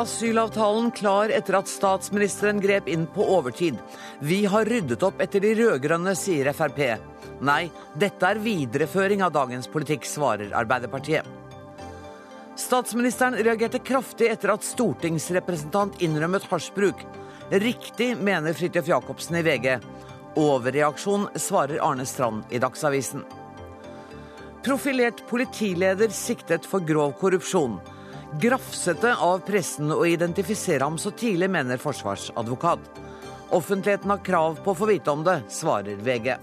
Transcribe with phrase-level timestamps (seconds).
[0.00, 3.76] Asylavtalen klar etter at statsministeren grep inn på overtid.
[4.24, 6.80] Vi har ryddet opp etter de rød-grønne, sier Frp.
[7.44, 7.66] Nei,
[8.00, 11.28] dette er videreføring av dagens politikk, svarer Arbeiderpartiet.
[12.56, 17.04] Statsministeren reagerte kraftig etter at stortingsrepresentant innrømmet hasjbruk.
[17.52, 19.78] Riktig, mener Fridtjof Jacobsen i VG.
[20.40, 23.28] Overreaksjon, svarer Arne Strand i Dagsavisen.
[24.64, 27.82] Profilert politileder siktet for grov korrupsjon.
[28.38, 32.78] Grafsete av pressen å identifisere ham så tidlig, mener forsvarsadvokat.
[33.50, 36.36] Offentligheten har krav på å få vite om det, svarer VG.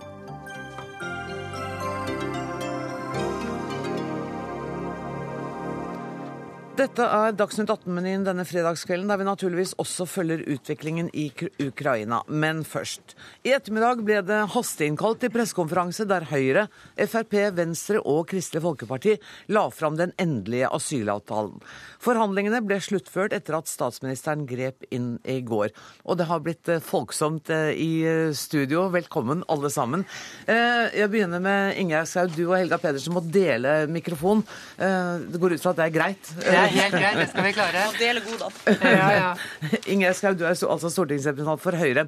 [6.78, 11.32] Dette er Dagsnytt 18-menyen denne fredagskvelden, der vi naturligvis også følger utviklingen i
[11.64, 12.20] Ukraina.
[12.30, 13.16] Men først.
[13.42, 16.68] I ettermiddag ble det hasteinnkalt til pressekonferanse der Høyre,
[17.10, 19.16] Frp, Venstre og Kristelig Folkeparti
[19.50, 21.56] la fram den endelige asylavtalen.
[22.04, 25.74] Forhandlingene ble sluttført etter at statsministeren grep inn i går.
[26.06, 28.86] Og det har blitt eh, folksomt eh, i eh, studio.
[28.94, 30.06] Velkommen, alle sammen.
[30.46, 32.30] Jeg begynner med Ingjerd Schou.
[32.38, 34.44] Du og Helga Pedersen må dele mikrofon.
[34.78, 36.32] Det går ut fra at det er greit?
[36.68, 37.88] Ja helt greit, det skal vi klare.
[37.88, 38.78] Og dele godene.
[38.98, 39.32] Ja, ja.
[39.94, 42.08] Ingjerd Schou, du er altså stortingsrepresentant for Høyre.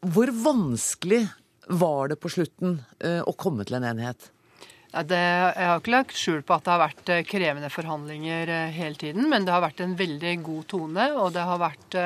[0.00, 1.24] Hvor vanskelig
[1.70, 4.30] var det på slutten eh, å komme til en enighet?
[4.90, 8.50] Ja, det, jeg har ikke lagt skjul på at det har vært eh, krevende forhandlinger
[8.50, 11.98] eh, hele tiden, men det har vært en veldig god tone, og det har vært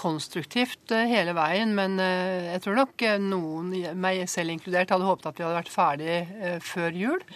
[0.00, 1.74] konstruktivt hele veien.
[1.76, 6.62] Men jeg tror nok noen, meg selv inkludert, hadde håpet at vi hadde vært ferdig
[6.64, 7.26] før jul.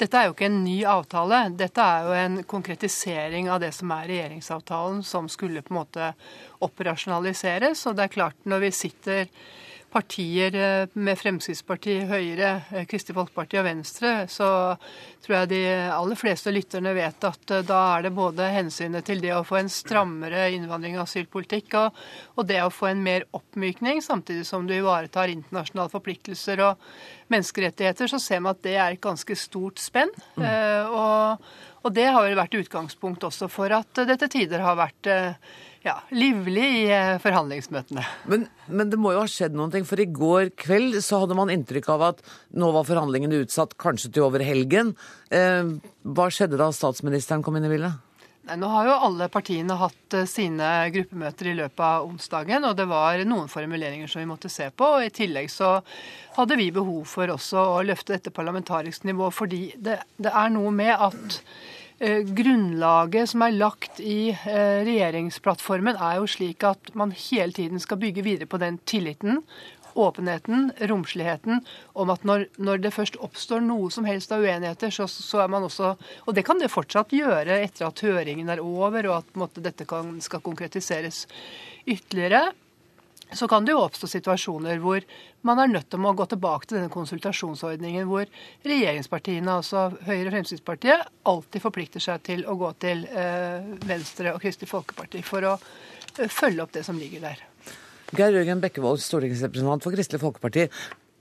[0.00, 1.40] Dette er jo ikke en ny avtale.
[1.54, 6.08] Dette er jo en konkretisering av det som er regjeringsavtalen, som skulle på en måte
[6.66, 7.84] operasjonaliseres.
[7.86, 9.28] Og det er klart, når vi sitter
[9.94, 14.48] partier eh, med Fremskrittspartiet, Høyre, eh, Kristelig Folkeparti og Venstre, så
[15.24, 15.60] tror jeg de
[15.94, 19.60] aller fleste lytterne vet at eh, da er det både hensynet til det å få
[19.60, 22.00] en strammere innvandring- og asylpolitikk, og,
[22.34, 26.88] og det å få en mer oppmykning, samtidig som du ivaretar internasjonale forpliktelser og
[27.32, 30.10] menneskerettigheter, så ser man at det er et ganske stort spenn.
[30.36, 30.44] Mm.
[30.90, 31.44] og,
[31.82, 35.08] og, det har vel vært utgangspunkt også for at det til tider har vært
[35.84, 38.04] ja, livlig i eh, forhandlingsmøtene.
[38.30, 41.36] Men, men, det må jo ha skjedd noen ting, for i går kveld så hadde
[41.36, 42.24] man inntrykk av at
[42.56, 44.94] nå var forhandlingene utsatt kanskje til over helgen.
[45.28, 45.76] Eh,
[46.08, 48.00] hva skjedde da statsministeren kom inn i bildet?
[48.44, 52.74] Nei, nå har jo alle partiene hatt eh, sine gruppemøter i løpet av onsdagen, og
[52.80, 54.88] det var noen formuleringer som vi måtte se på.
[54.98, 55.78] og I tillegg så
[56.38, 60.72] hadde vi behov for også å løfte dette parlamentarisk nivå, fordi det, det er noe
[60.76, 61.40] med at
[62.00, 68.00] grunnlaget som er lagt i eh, regjeringsplattformen, er jo slik at man hele tiden skal
[68.02, 69.42] bygge videre på den tilliten,
[69.94, 71.60] åpenheten, romsligheten,
[71.92, 75.52] om at når, når det først oppstår noe som helst av uenigheter, så, så, er
[75.52, 75.94] man også
[76.26, 79.86] Og det kan det fortsatt gjøre etter at høringen er over, og at måte, dette
[79.86, 81.24] kan, skal konkretiseres
[81.86, 82.48] ytterligere
[83.34, 85.04] så kan det jo oppstå situasjoner hvor
[85.46, 88.28] man er nødt til å gå tilbake til denne konsultasjonsordningen hvor
[88.66, 94.42] regjeringspartiene, altså Høyre og Fremskrittspartiet, alltid forplikter seg til å gå til eh, Venstre og
[94.44, 97.42] Kristelig Folkeparti for å eh, følge opp det som ligger der.
[98.14, 100.68] Geir Jørgen Bekkevold, stortingsrepresentant for Kristelig Folkeparti.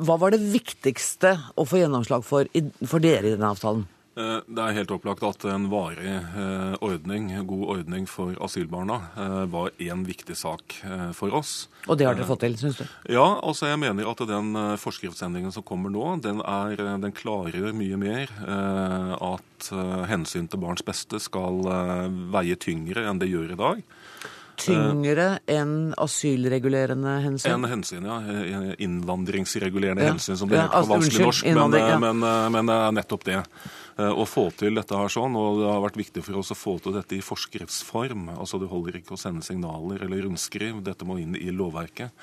[0.03, 2.49] Hva var det viktigste å få gjennomslag for,
[2.89, 3.85] for dere i denne avtalen?
[4.13, 9.39] Eh, det er helt opplagt at en varig eh, ordning, god ordning for asylbarna eh,
[9.49, 10.75] var én viktig sak
[11.17, 11.67] for oss.
[11.87, 12.85] Og det har dere fått til, syns du?
[13.09, 17.97] Ja, altså jeg mener at den forskriftsendringen som kommer nå, den, er, den klargjør mye
[17.99, 18.31] mer
[19.17, 19.67] at
[20.07, 21.59] hensyn til barns beste skal
[22.31, 23.83] veie tyngre enn det gjør i dag.
[24.63, 27.57] Tyngre enn asylregulerende hensyn?
[27.57, 28.19] Enn hensyn, ja.
[28.85, 30.13] Innvandringsregulerende ja.
[30.13, 31.49] hensyn, som det heter på vanskelig norsk.
[31.57, 31.97] Men, ja.
[31.99, 33.41] men, men nettopp det.
[33.93, 36.57] Eh, å få til dette her sånn, og det har vært viktig for oss å
[36.57, 38.31] få til dette i forskriftsform.
[38.33, 42.13] Altså Det holder ikke å sende signaler eller rundskriv, dette må inn i lovverket.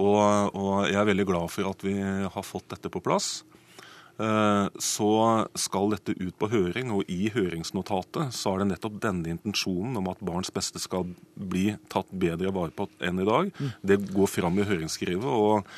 [0.00, 3.42] Og, og jeg er veldig glad for at vi har fått dette på plass.
[4.22, 5.10] Eh, så
[5.58, 10.08] skal dette ut på høring, og i høringsnotatet så er det nettopp denne intensjonen om
[10.12, 13.52] at barns beste skal bli tatt bedre vare på enn i dag.
[13.52, 13.70] Mm.
[13.92, 15.28] Det går fram i høringsskrivet.
[15.28, 15.68] og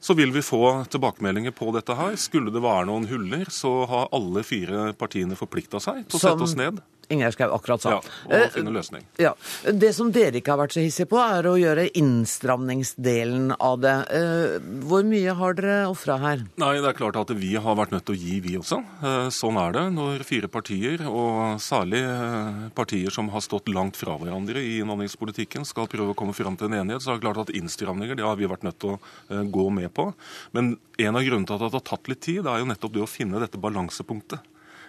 [0.00, 2.14] så vil vi få tilbakemeldinger på dette her.
[2.20, 6.46] Skulle det være noen huller, så har alle fire partiene forplikta seg til å sette
[6.46, 6.78] oss ned.
[7.08, 7.92] Ingjerd Schou akkurat sa.
[7.96, 9.04] Ja, og eh, finne løsning.
[9.20, 9.32] Ja.
[9.64, 13.94] Det som dere ikke har vært så hissige på, er å gjøre innstramningsdelen av det.
[14.12, 14.58] Eh,
[14.88, 16.44] hvor mye har dere ofra her?
[16.60, 18.80] Nei, Det er klart at vi har vært nødt til å gi, vi også.
[19.00, 22.02] Eh, sånn er det når fire partier, og særlig
[22.76, 26.68] partier som har stått langt fra hverandre i innvandringspolitikken, skal prøve å komme fram til
[26.68, 27.04] en enighet.
[27.04, 29.92] Så er det klart at innstramninger det har vi vært nødt til å gå med
[29.96, 30.10] på.
[30.52, 32.94] Men en av grunnene til at det har tatt litt tid, det er jo nettopp
[32.94, 34.44] det å finne dette balansepunktet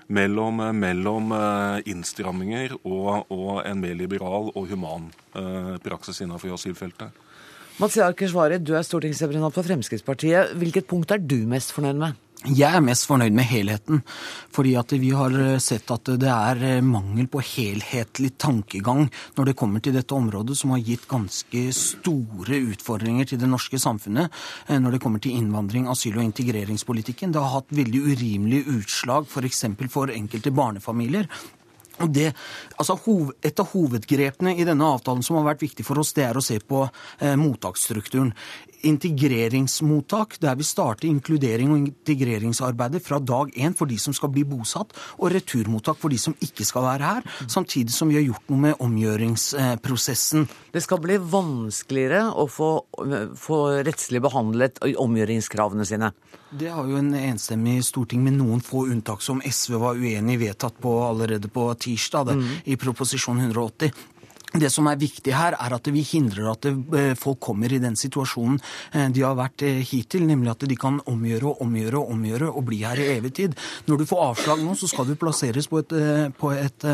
[0.09, 1.33] mellom, mellom
[1.85, 5.09] innstramminger og, og, en mer liberal og human
[5.85, 7.13] praksis innenfor asylfeltet.
[7.79, 10.49] Mazyar Keshvari, du er stortingsrepresentant for Fremskrittspartiet.
[10.59, 12.17] Hvilket punkt er du mest fornøyd med?
[12.43, 14.01] Jeg er mest fornøyd med helheten.
[14.55, 15.33] Fordi at vi har
[15.63, 19.05] sett at det er mangel på helhetlig tankegang
[19.37, 23.79] når det kommer til dette området, som har gitt ganske store utfordringer til det norske
[23.79, 24.27] samfunnet
[24.67, 27.31] eh, når det kommer til innvandring, asyl- og integreringspolitikken.
[27.31, 29.63] Det har hatt veldig urimelige utslag f.eks.
[29.79, 31.31] For, for enkelte barnefamilier.
[31.99, 32.31] Og det,
[32.77, 32.97] altså
[33.43, 36.43] Et av hovedgrepene i denne avtalen som har vært viktig for oss, det er å
[36.43, 36.85] se på
[37.19, 38.33] eh, mottaksstrukturen
[38.81, 44.45] integreringsmottak, der vi starter inkludering og integreringsarbeidet fra dag én for de som skal bli
[44.47, 48.51] bosatt, og returmottak for de som ikke skal være her, samtidig som vi har gjort
[48.51, 50.47] noe med omgjøringsprosessen.
[50.73, 52.71] Det skal bli vanskeligere å få,
[53.39, 56.13] få rettslig behandlet omgjøringskravene sine?
[56.49, 60.39] Det har jo en enstemmig storting med noen få unntak som SV var uenig i
[60.47, 62.55] vedtatt på allerede på tirsdag, det, mm.
[62.65, 64.07] i proposisjon 180.
[64.49, 67.93] Det som er viktig her, er at vi hindrer at eh, folk kommer i den
[67.99, 68.57] situasjonen
[68.97, 72.49] eh, de har vært eh, hittil, nemlig at de kan omgjøre og omgjøre og omgjøre
[72.49, 73.57] og bli her i evig tid.
[73.85, 75.93] Når du får avslag nå, så skal du plasseres på et,
[76.39, 76.87] på et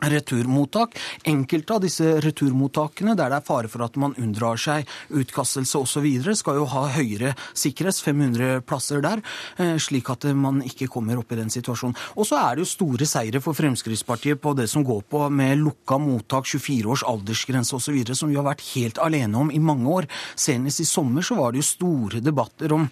[0.00, 0.96] returmottak.
[1.24, 6.06] Enkelte av disse returmottakene der det er fare for at man unndrar seg utkastelse osv.,
[6.36, 9.22] skal jo ha høyere sikkerhet, 500 plasser der,
[9.58, 11.96] eh, slik at man ikke kommer opp i den situasjonen.
[12.16, 15.58] Og så er det jo store seire for Fremskrittspartiet på det som går på med
[15.58, 19.86] lukka mottak, 24 års aldersgrense osv., som vi har vært helt alene om i mange
[19.86, 20.06] år.
[20.36, 22.88] Senest i sommer så var det jo store debatter om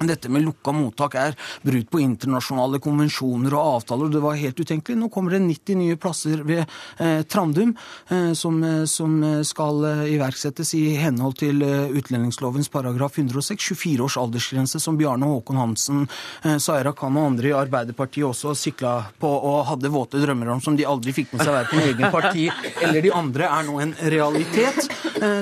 [0.00, 4.10] dette med lukka mottak er brudd på internasjonale konvensjoner og avtaler.
[4.12, 4.98] Det var helt utenkelig.
[4.98, 6.64] Nå kommer det 90 nye plasser ved
[6.98, 7.74] eh, Trandum
[8.08, 13.62] eh, som, eh, som, skal eh, iverksettes i henhold til eh, utlendingslovens paragraf 106.
[13.72, 16.06] 24 års aldersgrense, som Bjarne Håkon Hansen,
[16.44, 20.62] eh, Saira Khan og andre i Arbeiderpartiet også sikla på og hadde våte drømmer om,
[20.64, 22.48] som de aldri fikk med seg verken egen parti
[22.82, 24.82] eller de andre, er nå en realitet.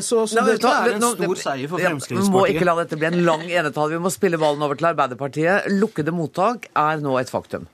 [0.05, 2.26] Så, så dette er en stor seier for Fremskrittspartiet.
[2.26, 3.94] Vi må ikke la dette bli en lang enetall.
[3.94, 5.69] Vi må spille ball ballen over til Arbeiderpartiet.
[5.79, 7.69] Lukkede mottak er nå et faktum.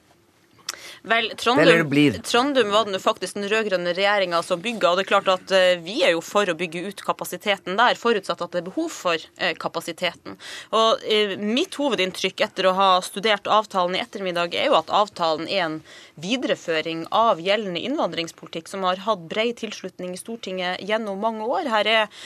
[1.06, 4.88] Vel, Trondheim, Trondheim var det faktisk den rød-grønne regjeringa som bygga.
[4.90, 7.94] Og det er klart at eh, vi er jo for å bygge ut kapasiteten der,
[7.94, 10.34] forutsatt at det er behov for eh, kapasiteten.
[10.74, 15.46] Og eh, Mitt hovedinntrykk etter å ha studert avtalen i ettermiddag, er jo at avtalen
[15.46, 15.76] er en
[16.18, 21.70] videreføring av gjeldende innvandringspolitikk som har hatt bred tilslutning i Stortinget gjennom mange år.
[21.70, 22.20] Her er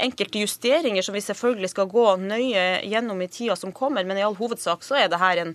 [0.00, 4.26] enkelte justeringer som vi selvfølgelig skal gå nøye gjennom i tida som kommer, men i
[4.26, 5.54] all hovedsak så er det her en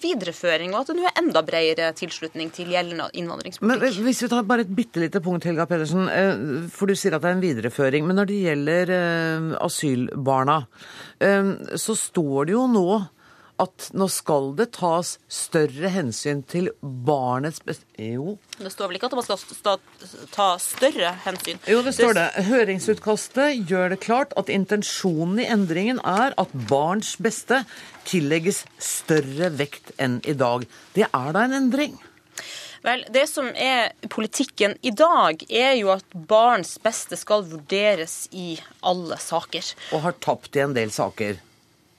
[0.00, 3.82] videreføring, og at det nå er enda bredere tilslutning tilslutning til gjeldende innvandringspolitikk.
[4.00, 6.08] Men Hvis vi tar bare et bitte lite punkt, Helga Pedersen.
[6.08, 8.06] Eh, for du sier at det er en videreføring.
[8.06, 10.66] Men når det gjelder eh, asylbarna,
[11.20, 12.88] eh, så står det jo nå
[13.62, 18.36] at nå skal det tas større hensyn til barnets beste Jo.
[18.58, 19.78] Det står vel ikke at man skal
[20.34, 21.60] ta større hensyn?
[21.68, 22.26] Jo, det står det.
[22.48, 27.62] Høringsutkastet gjør det klart at intensjonen i endringen er at barns beste
[28.08, 30.68] tillegges større vekt enn i dag.
[30.92, 31.96] Det er da en endring?
[32.86, 38.60] Vel, Det som er politikken i dag, er jo at barns beste skal vurderes i
[38.86, 39.72] alle saker.
[39.96, 41.40] Og har tapt i en del saker.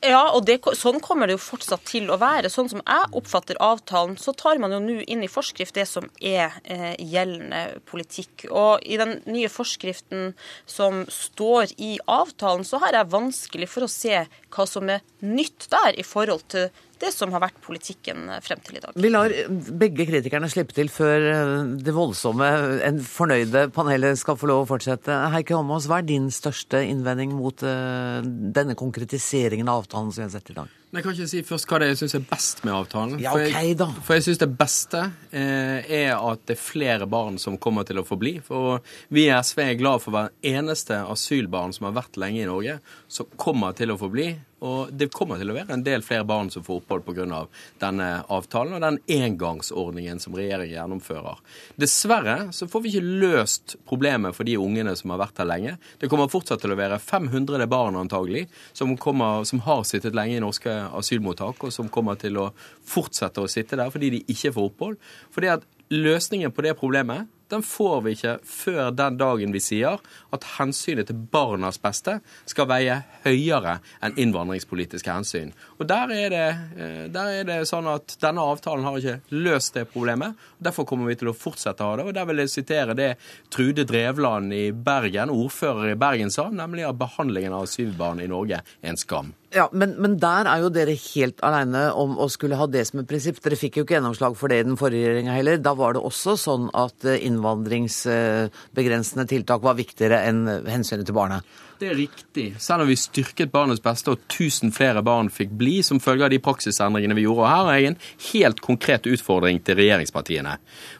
[0.05, 2.51] Ja, og det, sånn kommer det jo fortsatt til å være.
[2.53, 6.05] Sånn som jeg oppfatter avtalen, så tar man jo nå inn i forskrift det som
[6.21, 8.45] er eh, gjeldende politikk.
[8.51, 10.35] Og i den nye forskriften
[10.69, 14.21] som står i avtalen, så har jeg vanskelig for å se
[14.53, 16.69] hva som er nytt der i forhold til
[17.01, 18.95] det som har vært politikken frem til i dag.
[18.97, 19.33] Vi lar
[19.81, 22.49] begge kritikerne slippe til før eh, det voldsomme,
[22.87, 25.21] en fornøyde panelet skal få lov å fortsette.
[25.33, 30.27] Heike Holmås, hva er din største innvending mot uh, denne konkretiseringen av avtalen som vi
[30.27, 30.73] har sett i dag?
[30.87, 33.17] Jeg kan ikke si først hva det er jeg syns er best med avtalen.
[33.19, 33.41] Ja, ok
[33.75, 33.87] da.
[33.89, 35.01] For jeg, for jeg syns det beste
[35.35, 38.37] eh, er at det er flere barn som kommer til å få bli.
[38.45, 38.79] For
[39.11, 42.79] vi i SV er glad for hver eneste asylbarn som har vært lenge i Norge,
[43.11, 44.31] som kommer til å få bli.
[44.65, 47.43] Og det kommer til å være en del flere barn som får opphold pga.
[47.77, 51.37] denne avtalen og den engangsordningen som regjeringen gjennomfører.
[51.77, 55.77] Dessverre så får vi ikke løst problemet for de ungene som har vært her lenge.
[55.99, 60.39] Det kommer fortsatt til å være 500 barn antagelig som, kommer, som har sittet lenge
[60.39, 62.51] i norske asylmottak, og som kommer til å
[62.87, 65.01] fortsette å sitte der fordi de ikke får opphold.
[65.33, 70.01] Fordi at løsningen på det problemet den får vi ikke før den dagen vi sier
[70.35, 72.17] at hensynet til barnas beste
[72.49, 75.53] skal veie høyere enn innvandringspolitiske hensyn.
[75.77, 79.79] Og der er, det, eh, der er det sånn at denne avtalen har ikke løst
[79.79, 80.35] det problemet.
[80.59, 82.09] Derfor kommer vi til å fortsette å ha det.
[82.09, 83.13] Og der vil jeg sitere det
[83.53, 88.59] Trude Drevland i Bergen, ordfører i Bergen, sa, nemlig at behandlingen av asylbarn i Norge
[88.59, 89.31] er en skam.
[89.57, 92.99] Ja, men, men, der er jo dere helt alene om å skulle ha det som
[93.01, 93.39] et prinsipp.
[93.41, 95.57] Dere fikk jo ikke gjennomslag for det i den forrige regjeringa heller.
[95.63, 101.41] Da var det også sånn at eh, innvandringsbegrensende tiltak var viktigere enn hensynet til barnet.
[101.77, 102.45] Det er riktig.
[102.57, 106.31] Selv om vi styrket barnets beste og 1000 flere barn fikk bli som følge av
[106.33, 107.43] de praksisendringene vi gjorde.
[107.43, 107.99] Og her har jeg en
[108.31, 110.55] helt konkret utfordring til regjeringspartiene.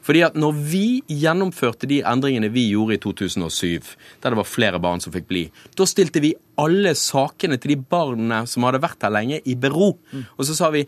[0.06, 3.90] Fordi at når vi gjennomførte de endringene vi gjorde i 2007,
[4.22, 7.80] der det var flere barn som fikk bli, da stilte vi alle sakene til de
[7.90, 9.92] barna som hadde vært her lenge, i bero.
[10.36, 10.84] Og så sa vi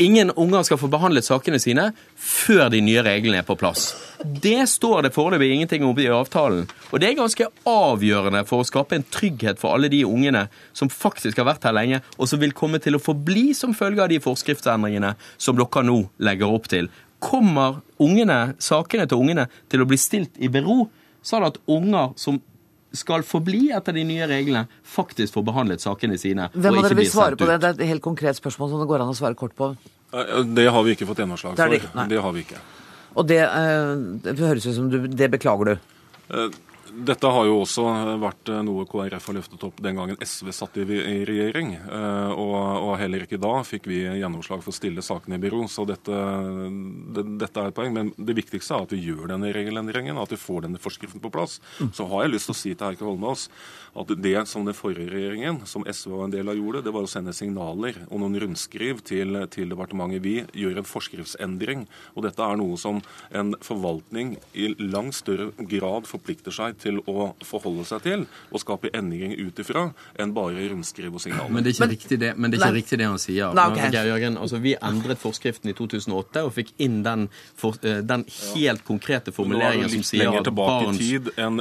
[0.00, 3.90] Ingen unger skal få behandlet sakene sine før de nye reglene er på plass.
[4.24, 6.62] Det står det foreløpig ingenting om i avtalen.
[6.88, 10.88] Og det er ganske avgjørende for å skape en trygghet for alle de ungene som
[10.88, 14.08] faktisk har vært her lenge, og som vil komme til å forbli som følge av
[14.08, 16.88] de forskriftsendringene som dere nå legger opp til.
[17.20, 20.86] Kommer ungene, sakene til ungene til å bli stilt i bero,
[21.20, 22.40] sånn at unger som
[22.96, 26.48] skal forbli etter de nye reglene, faktisk får behandlet sakene sine.
[26.54, 27.60] Hvem av dere vil svare på det?
[27.62, 29.72] Det er et helt konkret spørsmål som det går an å svare kort på.
[30.10, 31.76] Det har vi ikke fått gjennomslag for.
[31.76, 32.58] Det, det, har vi ikke.
[33.14, 33.92] Og det, eh,
[34.26, 36.50] det høres ut som du, det beklager du?
[36.90, 37.84] Dette har jo også
[38.20, 40.86] vært eh, noe KrF har løftet opp den gangen SV satt i
[41.28, 41.74] regjering.
[41.78, 45.62] Eh, og, og heller ikke da fikk vi gjennomslag for å stille sakene i bero.
[45.70, 46.20] Så dette,
[47.14, 47.94] det, dette, er et poeng.
[47.94, 51.32] Men det viktigste er at vi gjør denne regelendringen, at vi får denne forskriften på
[51.34, 51.58] plass.
[51.96, 53.48] Så har jeg lyst til å si til Heikki Holmås
[54.00, 57.06] at det som den forrige regjeringen, som SV var en del av, gjorde, det var
[57.06, 60.22] å sende signaler og noen rundskriv til, til departementet.
[60.24, 61.86] Vi gjør en forskriftsendring.
[62.14, 63.00] Og dette er noe som
[63.34, 68.90] en forvaltning i langt større grad forplikter seg til å forholde seg til og skape
[68.96, 69.86] endringer ut ifra,
[70.20, 71.52] enn bare rundskriv og signaler.
[71.52, 73.54] Men det er ikke, men, riktig, det, men det er ikke riktig det han sier.
[73.56, 73.92] Nei, okay.
[73.94, 77.26] Geir Jørgen, altså, vi endret forskriften i 2008 og fikk inn den,
[77.58, 81.00] for, eh, den helt konkrete formuleringen som sier at barns,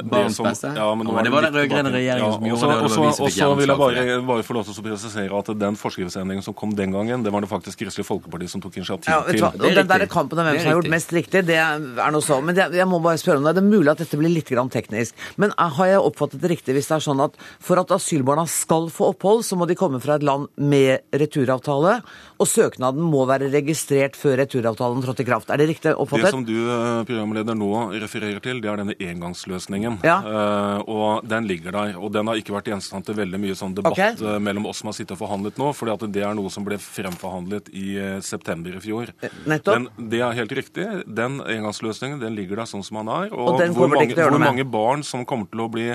[0.09, 0.73] barns beste.
[0.77, 2.89] Ja, men, men det var den rød-grønne regjeringen ja, som gjorde det.
[3.09, 6.57] Og så vil jeg bare, bare få lov til å presisere at den forskriftsendringen som
[6.57, 9.45] kom den gangen, det var det faktisk Kristelig Folkeparti som tok initiativ ja, til.
[9.45, 12.39] Og den der kampen om hvem som har gjort mest riktig, det er noe så.
[12.43, 13.55] Men jeg, jeg må bare spørre om det.
[13.57, 15.15] Det er mulig at dette blir litt teknisk teknisk.
[15.37, 18.89] Men har jeg oppfattet det riktig hvis det er sånn at for at asylbarna skal
[18.93, 21.99] få opphold, så må de komme fra et land med returavtale,
[22.39, 25.49] og søknaden må være registrert før returavtalen trådte i kraft.
[25.49, 26.29] Er det riktig oppfattet?
[26.29, 29.99] Det som du, eh, programleder, nå refererer til, det er denne engangsløsningen.
[30.03, 30.19] Ja.
[30.23, 31.97] Uh, og den ligger der.
[31.99, 34.39] Og den har ikke vært gjenstand til veldig mye sånn debatt okay.
[34.39, 37.69] mellom oss som har sittet og forhandlet nå, for det er noe som ble fremforhandlet
[37.75, 39.11] i september i fjor.
[39.49, 39.75] Nettopp.
[39.75, 40.87] Men det er helt riktig.
[41.05, 43.33] Den engangsløsningen den ligger der sånn som den er.
[43.33, 45.87] Og, og hvor, mange, hvor mange barn som kommer til å bli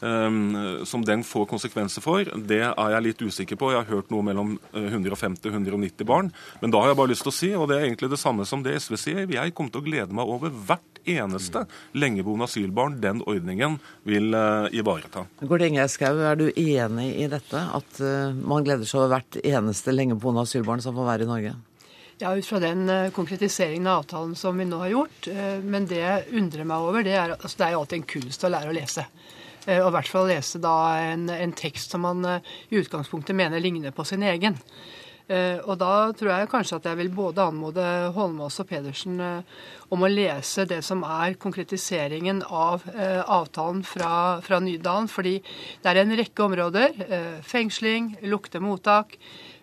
[0.00, 3.72] um, Som den får konsekvenser for, det er jeg litt usikker på.
[3.72, 6.30] Jeg har hørt noe mellom 150 og 190 barn.
[6.62, 8.46] Men da har jeg bare lyst til å si, og det er egentlig det samme
[8.48, 12.96] som det SV sier, jeg kommer til å glede meg over hvert eneste lengeboende asylbarn
[13.02, 15.26] den ordningen vil uh, ivareta.
[15.44, 17.60] Gård Ingjerd Schou, er du enig i dette?
[17.60, 21.54] At uh, man gleder seg over hvert eneste lengeboende asylbarn som får være i Norge?
[22.20, 25.28] Ja, ut fra den uh, konkretiseringen av avtalen som vi nå har gjort.
[25.62, 28.44] men det jeg undrer meg over, det er altså, det er jo alltid en kunst
[28.44, 29.06] å lære å lese.
[29.64, 33.96] Og i hvert fall lese da en, en tekst som man i utgangspunktet mener ligner
[33.96, 34.58] på sin egen.
[35.24, 39.62] Eh, og da tror jeg kanskje at jeg vil både anmode Holmås og Pedersen eh,
[39.94, 45.08] om å lese det som er konkretiseringen av eh, avtalen fra, fra Nydalen.
[45.08, 47.00] Fordi det er en rekke områder.
[47.46, 49.16] Fengsling, lukte mottak.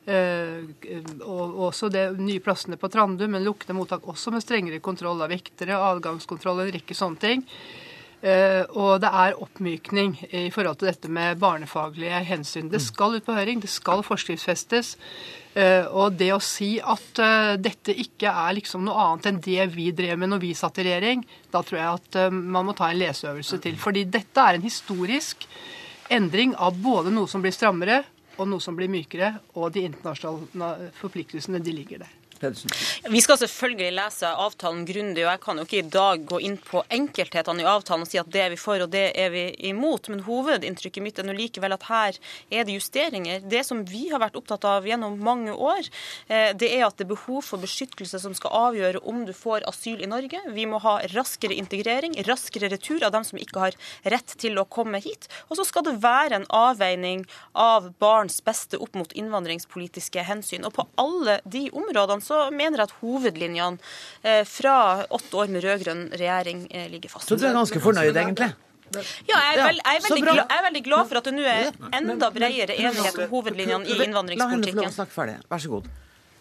[0.10, 5.30] Og også de nye plassene på Trandum, men lukkede mottak også med strengere kontroll av
[5.30, 7.44] vektere, adgangskontroll, en rekke sånne ting.
[8.22, 12.70] Og det er oppmykning i forhold til dette med barnefaglige hensyn.
[12.70, 14.96] Det skal ut på høring, det skal forskriftsfestes.
[15.52, 19.66] Eh, og det å si at eh, dette ikke er liksom noe annet enn det
[19.74, 22.76] vi drev med når vi satt i regjering, da tror jeg at eh, man må
[22.78, 23.76] ta en leseøvelse til.
[23.80, 25.44] Fordi dette er en historisk
[26.12, 28.00] endring av både noe som blir strammere,
[28.42, 32.18] og noe som blir mykere, og de internasjonale forpliktelsene, de ligger der.
[32.42, 32.74] Pedersen?
[33.14, 36.58] Vi skal selvfølgelig lese avtalen grundig, og jeg kan jo ikke i dag gå inn
[36.58, 39.46] på enkelthetene i avtalen og si at det er vi for og det er vi
[39.70, 40.10] imot.
[40.12, 42.20] Men hovedinntrykket mitt er nå likevel at her
[42.50, 43.46] er det justeringer.
[43.52, 45.90] Det som vi har vært opptatt av gjennom mange år,
[46.28, 49.68] eh, det er at det er behov for beskyttelse som skal avgjøre om du får
[49.70, 50.42] asyl i Norge.
[50.56, 53.80] Vi må ha raskere integrering, raskere retur av dem som ikke har
[54.16, 55.30] rett til å komme hit.
[55.50, 60.66] Og så skal det være en avveining av barns beste opp mot innvandringspolitiske hensyn.
[60.68, 64.76] Og på alle de områdene så mener jeg at hovedlinjene eh, fra
[65.12, 67.30] åtte år med rød-grønn regjering eh, ligger fast.
[67.30, 68.52] Så du er ganske fornøyd, egentlig?
[68.92, 71.44] Ja, jeg er, veld, jeg, er veldig, jeg er, veldig glad, for at det nå
[71.48, 74.82] er enda bredere enighet om hovedlinjene i innvandringspolitikken.
[74.82, 75.38] La henne få snakke ferdig.
[75.52, 75.88] Vær så god.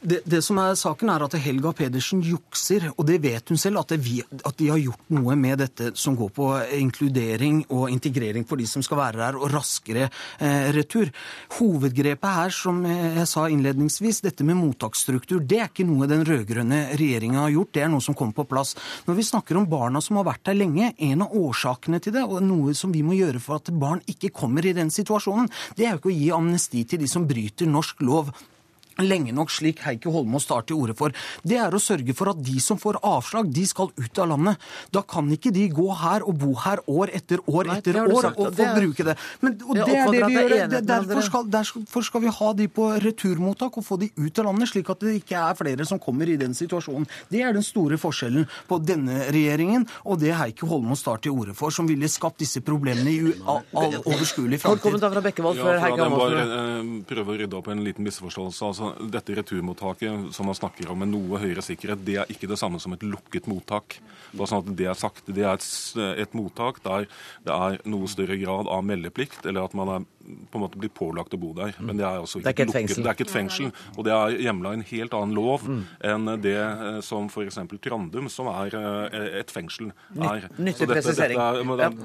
[0.01, 3.83] Det, det, som er saken, er at Helga Pedersen jukser, og det vet hun selv,
[3.83, 6.47] at, vi, at, de har gjort noe med dette som går på
[6.79, 11.11] inkludering og integrering for de som skal være her, og raskere eh, retur.
[11.59, 16.81] Hovedgrepet her, som jeg sa innledningsvis, dette med mottaksstruktur, det er ikke noe den rød-grønne
[16.95, 18.73] regjeringa har gjort, det er noe som kommer på plass.
[19.05, 22.25] Når vi snakker om barna som har vært her lenge, en av årsakene til det,
[22.25, 25.85] og noe som vi må gjøre for at barn ikke kommer i den situasjonen, det
[25.85, 28.33] er jo ikke å gi amnesti til de som bryter norsk lov
[29.07, 31.15] lenge nok, slik Heikki Holmås tar til orde for,
[31.47, 34.71] det er å sørge for at de som får avslag, de skal ut av landet.
[34.95, 38.29] Da kan ikke de gå her og bo her år etter år Nei, etter år
[38.29, 38.75] sagt, og få er...
[38.79, 39.17] bruke det.
[39.45, 40.57] Men, og det er det vi gjør.
[40.71, 44.51] Det, derfor, skal, derfor, skal, vi ha de på returmottak og få de ut av
[44.51, 47.09] landet, slik at det ikke er flere som kommer i den situasjonen.
[47.31, 51.55] Det er den store forskjellen på denne regjeringen og det Heikki Holmås tar til orde
[51.57, 54.85] for, som ville skapt disse problemene i overskuelig framtid.
[54.85, 56.35] Kommentar fra Bekkevold før Heikki Holmås.
[56.35, 58.71] Ja, bare prøve å rydde opp en liten misforståelse.
[58.71, 62.59] altså dette returmottaket som man snakker om med noe høyere sikkerhet, det er ikke det
[62.61, 63.99] samme som et lukket mottak.
[64.33, 65.27] Bare sånn at Det er sagt.
[65.27, 65.69] Det er et,
[66.25, 67.09] et mottak der
[67.47, 70.91] det er noe større grad av meldeplikt, eller at man er på en måte blir
[70.93, 71.75] pålagt å bo der.
[71.81, 73.71] Men det er altså ikke, det er ikke, lukket, det er ikke et fengsel.
[73.97, 75.81] Og det er hjemla en helt annen lov mm.
[76.11, 77.59] enn det eh, som f.eks.
[77.81, 80.49] Trandum, som er eh, et fengsel, er.
[80.61, 81.41] Nyttig presisering.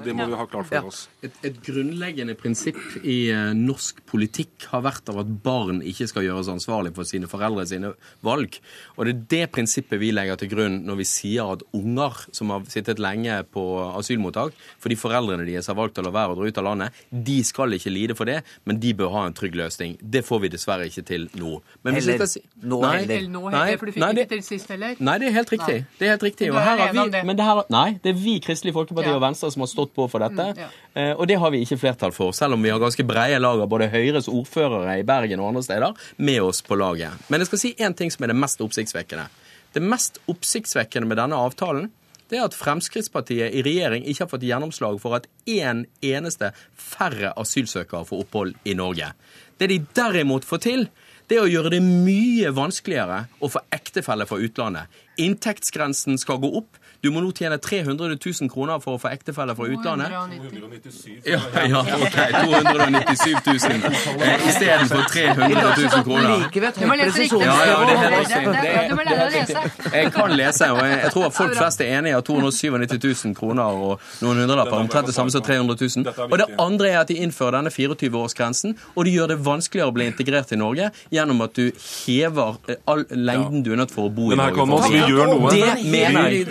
[0.04, 1.06] Det må vi ha klart for oss.
[1.20, 6.26] Et, et, grunnleggende prinsipp i eh, norsk politikk har vært av at barn ikke skal
[6.26, 7.92] gjøres ansvarlig for sine foreldre sine
[8.26, 8.60] valg.
[8.96, 12.52] Og det er det prinsippet vi legger til grunn når vi sier at unger som
[12.54, 13.64] har sittet lenge på
[13.96, 17.38] asylmottak fordi foreldrene deres har valgt å la være å dra ut av landet, de
[17.46, 19.96] skal ikke lide for det, men de bør ha en trygg løsning.
[20.00, 21.56] Det får vi dessverre ikke til nå.
[21.82, 22.22] Men heller.
[22.30, 23.26] Si, nå nei, heller.
[23.32, 24.94] Nå heller, for du fikk nei, det, ikke til sist heller.
[25.08, 25.80] Nei, det er helt riktig.
[25.82, 25.98] Nei.
[25.98, 26.50] Det er helt riktig.
[26.52, 29.16] Og her har vi, men det her, nei, det er vi Kristelig Folkeparti ja.
[29.18, 30.48] og Venstre som har stått på for dette.
[30.52, 30.70] Mm, ja.
[30.94, 33.68] eh, og det har vi ikke flertall for, selv om vi har ganske breie lager,
[33.70, 37.26] både Høyres ordførere i Bergen og andre steder, med oss på laget.
[37.28, 39.28] Men jeg skal si én ting som er det mest oppsiktsvekkende.
[39.76, 41.90] Det mest oppsiktsvekkende med denne avtalen
[42.30, 47.32] det er at Fremskrittspartiet i regjering ikke har fått gjennomslag for at én eneste færre
[47.38, 49.12] asylsøkere får opphold i Norge.
[49.58, 50.88] Det de derimot får til,
[51.26, 54.90] det er å gjøre det mye vanskeligere å få ektefelle fra utlandet.
[55.16, 56.76] Inntektsgrensen skal gå opp.
[57.04, 60.10] Du må nå tjene 300 000 kroner for å få ektefelle fra utlandet.
[60.10, 61.38] 297 ja,
[61.68, 63.84] ja, ok, 297 000
[64.26, 66.46] eh, istedenfor 300 000 kroner.
[66.50, 67.42] Du må lese riktig.
[67.44, 69.62] Ja, ja, det er Du må lære å lese.
[69.92, 73.36] Jeg kan lese, og jeg tror at folk flest er enig i at 297 000
[73.38, 76.26] kroner og noen hundrelapper omtrent det samme som 300 000.
[76.26, 79.96] Og det andre er at de innfører denne 24-årsgrensen, og de gjør det vanskeligere å
[79.96, 84.08] bli integrert i Norge gjennom at du hever eh, all lengden du er nødt for
[84.08, 85.05] å bo i Norge.
[85.10, 85.52] Gjør noe.
[85.54, 86.44] Det mener jeg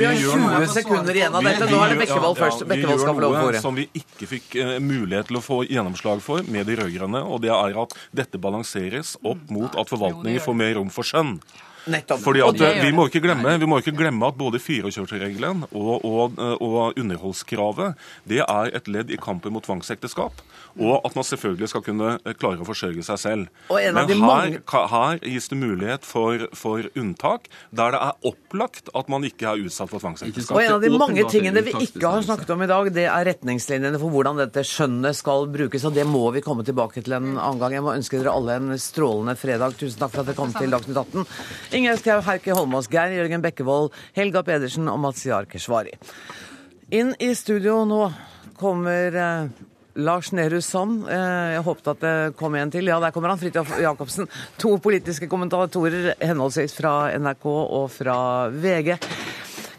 [0.00, 1.70] vi har 20 sekunder igjen av dette.
[1.70, 2.66] Nå er det Bekkevold først.
[2.70, 5.62] Bekkevold skal få lov å få Som vi ikke fikk uh, mulighet til å få
[5.68, 10.42] gjennomslag for med de rød-grønne, og det er at dette balanseres opp mot at forvaltningen
[10.44, 11.38] får mer rom for skjønn.
[11.88, 12.20] Nettopp.
[12.20, 16.40] Fordi at, vi, må ikke glemme, vi må ikke glemme at både firekjørsregelen og, og,
[16.60, 17.96] og underholdskravet
[18.28, 20.42] det er et ledd i kampen mot tvangsekteskap.
[20.78, 23.48] Og at man selvfølgelig skal kunne klare å forsørge seg selv.
[23.70, 24.58] Men her,
[24.92, 29.64] her, gis det mulighet for, for, unntak der det er opplagt at man ikke er
[29.66, 30.56] utsatt for tvangsekteskap.
[30.56, 33.26] Og En av de mange tingene vi ikke har snakket om i dag, det er
[33.30, 35.86] retningslinjene for hvordan dette skjønnet skal brukes.
[35.88, 37.76] og Det må vi komme tilbake til en annen gang.
[37.78, 39.78] Jeg må ønske dere alle en strålende fredag.
[39.80, 41.26] Tusen takk for at dere kom til Dagsnytt 18.
[41.78, 45.96] Ingjerd Schou, Heikki Holmås, Geir Jørgen Bekkevold, Helga Pedersen og Mazyar Keshvari.
[46.90, 48.04] Inn i studio nå
[48.58, 49.66] kommer eh,
[49.98, 51.06] Lars Nehru Sand.
[51.10, 52.90] Eh, jeg håpet at det kom en til.
[52.90, 53.40] Ja, der kommer han.
[53.40, 54.30] Fridtjof Jacobsen.
[54.62, 58.18] To politiske kommentatorer henholdsvis fra NRK og fra
[58.52, 58.94] VG.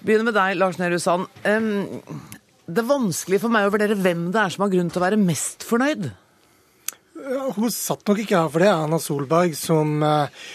[0.02, 1.30] Begynner med deg, Lars Nehru Sand.
[1.42, 5.06] Det er vanskelig for meg å vurdere hvem det er som har grunn til å
[5.06, 6.12] være mest fornøyd.
[7.58, 10.46] Hun satt nok ikke her for det, Erna Solberg, som eh,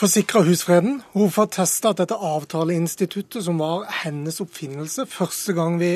[0.00, 1.00] forsikra husfreden.
[1.12, 5.90] Hun får testa at dette avtaleinstituttet, som var hennes oppfinnelse første gang vi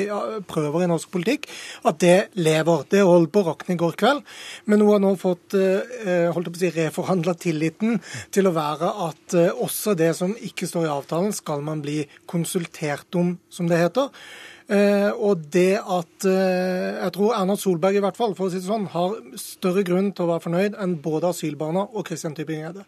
[0.49, 1.47] prøver i norsk politikk,
[1.89, 2.85] at det lever.
[2.91, 4.23] Det holdt på å rakne i går kveld.
[4.69, 7.97] Men hun har nå fått eh, holdt på å si, reforhandla tilliten
[8.35, 12.03] til å være at eh, også det som ikke står i avtalen, skal man bli
[12.29, 14.11] konsultert om, som det heter.
[14.65, 18.57] Uh, og det at uh, Jeg tror Erna Solberg i hvert fall, for å si
[18.57, 22.81] det sånn, har større grunn til å være fornøyd enn både asylbarna og Christian Tybring-Gjedde.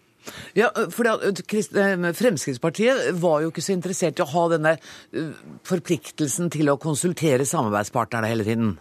[0.58, 5.34] Ja, for eh, Fremskrittspartiet var jo ikke så interessert i å ha denne eh,
[5.68, 8.78] forpliktelsen til å konsultere samarbeidspartnerne hele tiden.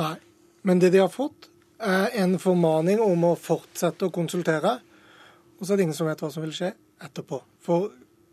[0.00, 0.14] Nei,
[0.62, 1.48] men det de har fått,
[1.80, 4.76] er en formaning om å fortsette å konsultere.
[5.58, 7.40] Og så er det ingen som vet hva som vil skje etterpå.
[7.64, 7.90] For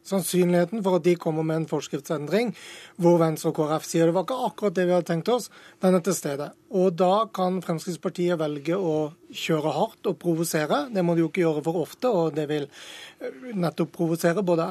[0.07, 2.53] sannsynligheten for at de kommer med en forskriftsendring
[3.01, 5.49] hvor Venstre og KrF sier det var ikke akkurat det vi hadde tenkt oss,
[5.83, 6.51] den er til stede.
[6.71, 8.95] Og da kan Fremskrittspartiet velge å
[9.33, 10.85] kjøre hardt og provosere.
[10.93, 12.67] Det må de jo ikke gjøre for ofte, og det vil
[13.57, 14.65] nettopp provosere både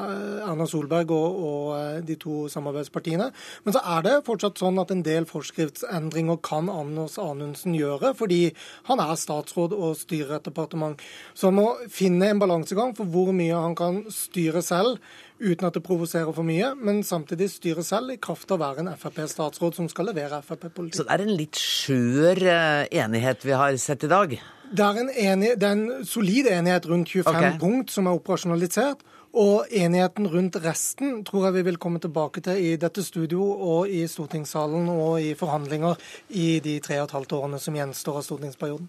[0.45, 3.29] Erna Solberg og, og, de to samarbeidspartiene.
[3.65, 8.41] Men så er det fortsatt sånn at en del forskriftsendringer kan Anders Anundsen gjøre, fordi
[8.89, 11.01] han er statsråd og styrer et departement.
[11.35, 15.01] Så han må finne en balansegang for hvor mye han kan styre selv
[15.39, 18.83] uten at det provoserer for mye, men samtidig styrer selv i kraft av å være
[18.83, 20.99] en Frp-statsråd som skal levere Frp-politikk.
[20.99, 24.37] Så det er en litt skjør eh, enighet vi har sett i dag?
[24.67, 27.59] Det er en, enig, det er en solid enighet rundt 25 okay.
[27.61, 29.05] punkt som er operasjonalisert.
[29.37, 33.91] Og enigheten rundt resten tror jeg vi vil komme tilbake til i dette studio og
[33.91, 38.25] i stortingssalen og i forhandlinger i de tre og et halvt årene som gjenstår av
[38.25, 38.87] stortingsperioden.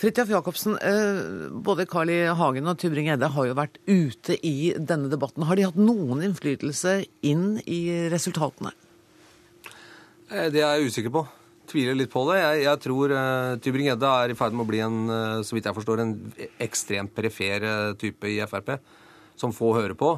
[0.00, 2.22] Fridtjof Jacobsen, eh, både Carl I.
[2.32, 5.44] Hagen og Tybring-Edde har jo vært ute i denne debatten.
[5.44, 8.72] Har de hatt noen innflytelse inn i resultatene?
[10.30, 11.26] Eh, det er jeg usikker på.
[11.68, 12.38] Tviler litt på det.
[12.40, 14.96] Jeg, jeg tror uh, Tybring-Gjedde er i ferd med å bli en,
[15.44, 16.16] så vidt jeg forstår, en
[16.64, 17.68] ekstremt perifer
[18.00, 18.78] type i Frp,
[19.36, 20.14] som få hører på.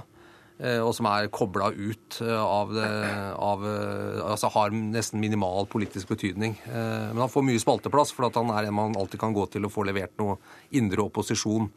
[0.61, 6.13] Eh, og som er kobla ut eh, av av, eh, Altså har nesten minimal politisk
[6.13, 6.55] betydning.
[6.67, 9.75] Men han får mye spalteplass, for han er en man alltid kan gå til og
[9.75, 10.39] få levert noe
[10.79, 11.71] indre opposisjon.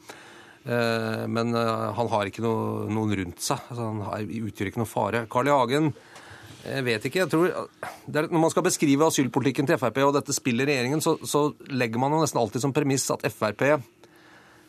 [0.66, 3.68] Men han har ikke noe, noen rundt seg.
[3.70, 5.26] Altså, han utgjør ikke noe fare.
[5.30, 5.54] Carl I.
[5.54, 5.92] Hagen
[6.66, 7.20] jeg vet ikke.
[7.20, 11.14] jeg tror, er, Når man skal beskrive asylpolitikken til Frp og dette spillet regjeringen, så,
[11.22, 13.68] så legger man jo nesten alltid som premiss at Frp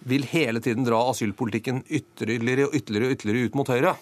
[0.07, 3.97] vil hele tiden dra asylpolitikken ytterligere og ytterligere, ytterligere ut mot høyre.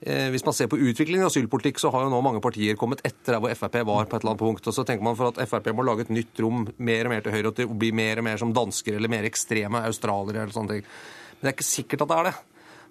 [0.00, 3.00] Eh, hvis man ser på utviklingen i asylpolitikk, så har jo nå mange partier kommet
[3.06, 4.66] etter der hvor Frp var på et eller annet punkt.
[4.68, 7.24] Og så tenker man for at Frp må lage et nytt rom mer og mer
[7.24, 10.76] til høyre og bli mer og mer som dansker eller mer ekstreme australiere eller sånne
[10.76, 10.92] ting.
[11.38, 12.36] Men det er ikke sikkert at det er det.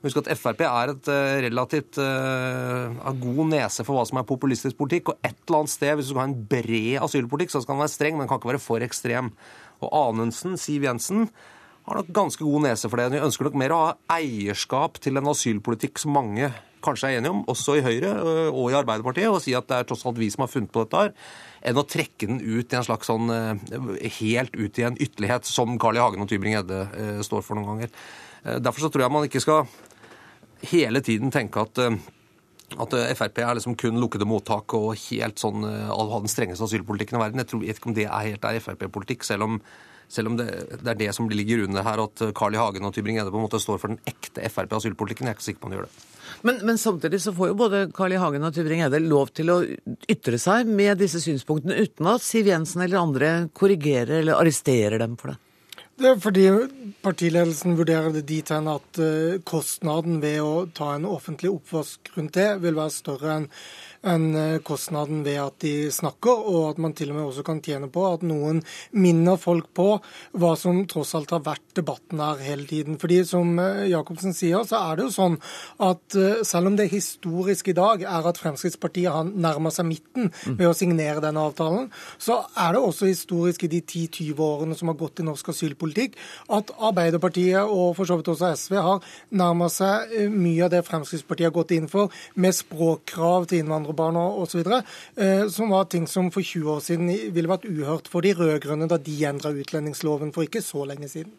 [0.06, 4.78] Husk at Frp er et uh, relativt uh, god nese for hva som er populistisk
[4.78, 5.14] politikk.
[5.14, 7.86] Og et eller annet sted, hvis du skal ha en bred asylpolitikk, så skal den
[7.86, 9.32] være streng, men den kan ikke være for ekstrem.
[9.82, 11.30] Og Anundsen, Siv Jensen,
[11.86, 13.12] har nok ganske god nese for det.
[13.14, 16.50] Vi ønsker nok mer å ha eierskap til en asylpolitikk som mange
[16.86, 19.80] kanskje er enige om, også i Høyre øh, og i Arbeiderpartiet, og si at det
[19.80, 21.14] er tross alt vi som har funnet på dette her,
[21.66, 23.88] enn å trekke den ut i en slags sånn øh,
[24.20, 26.04] helt ut i en ytterlighet, som Carl I.
[26.04, 27.96] Hagen og Tybring-Gjedde øh, står for noen ganger.
[28.62, 29.64] Derfor så tror jeg man ikke skal
[30.70, 31.80] hele tiden tenke at
[32.82, 37.22] at Frp er liksom kun lukkede mottak og helt sånn ha den strengeste asylpolitikken i
[37.22, 37.42] verden.
[37.42, 39.60] Jeg tror ikke om det er helt er Frp-politikk, selv om
[40.12, 40.48] selv om det,
[40.82, 42.60] det, er det som ligger under her, at Carl I.
[42.62, 45.30] Hagen og Tybring-Gjedde på en måte står for den ekte Frp-asylpolitikken.
[45.30, 46.12] Jeg er ikke sikker på om de gjør det.
[46.46, 48.20] Men, men, samtidig så får jo både Carl I.
[48.22, 49.62] Hagen og Tybring-Gjedde lov til å
[50.12, 55.18] ytre seg med disse synspunktene, uten at Siv Jensen eller andre korrigerer eller arresterer dem
[55.22, 55.40] for det.
[55.96, 56.50] Det er fordi
[57.06, 62.36] partiledelsen vurderer det dit hen at eh, kostnaden ved å ta en offentlig oppvask rundt
[62.36, 63.46] det vil være større enn
[64.06, 67.62] enn eh, kostnaden ved at de snakker, og at man til og med også kan
[67.66, 68.62] tjene på at noen
[68.94, 69.88] minner folk på
[70.38, 73.00] hva som tross alt har vært debatten her hele tiden.
[73.02, 75.38] Fordi som eh, Jacobsen sier, så er det jo sånn
[75.86, 80.32] at eh, selv om det historiske i dag er at Fremskrittspartiet har nærma seg midten
[80.46, 81.90] ved å signere denne avtalen,
[82.22, 86.18] så er det også historisk i de 10-20 årene som har gått i norsk asylpolitikk,
[86.54, 89.04] at Arbeiderpartiet og for så vidt også SV har
[89.36, 94.26] nærma seg mye av det Fremskrittspartiet har gått inn for, med språkkrav til innvandrere barna
[94.44, 98.36] osv., eh, som var ting som for 20 år siden ville vært uhørt for de
[98.38, 101.34] rød-grønne da de endra utlendingsloven for ikke så lenge siden.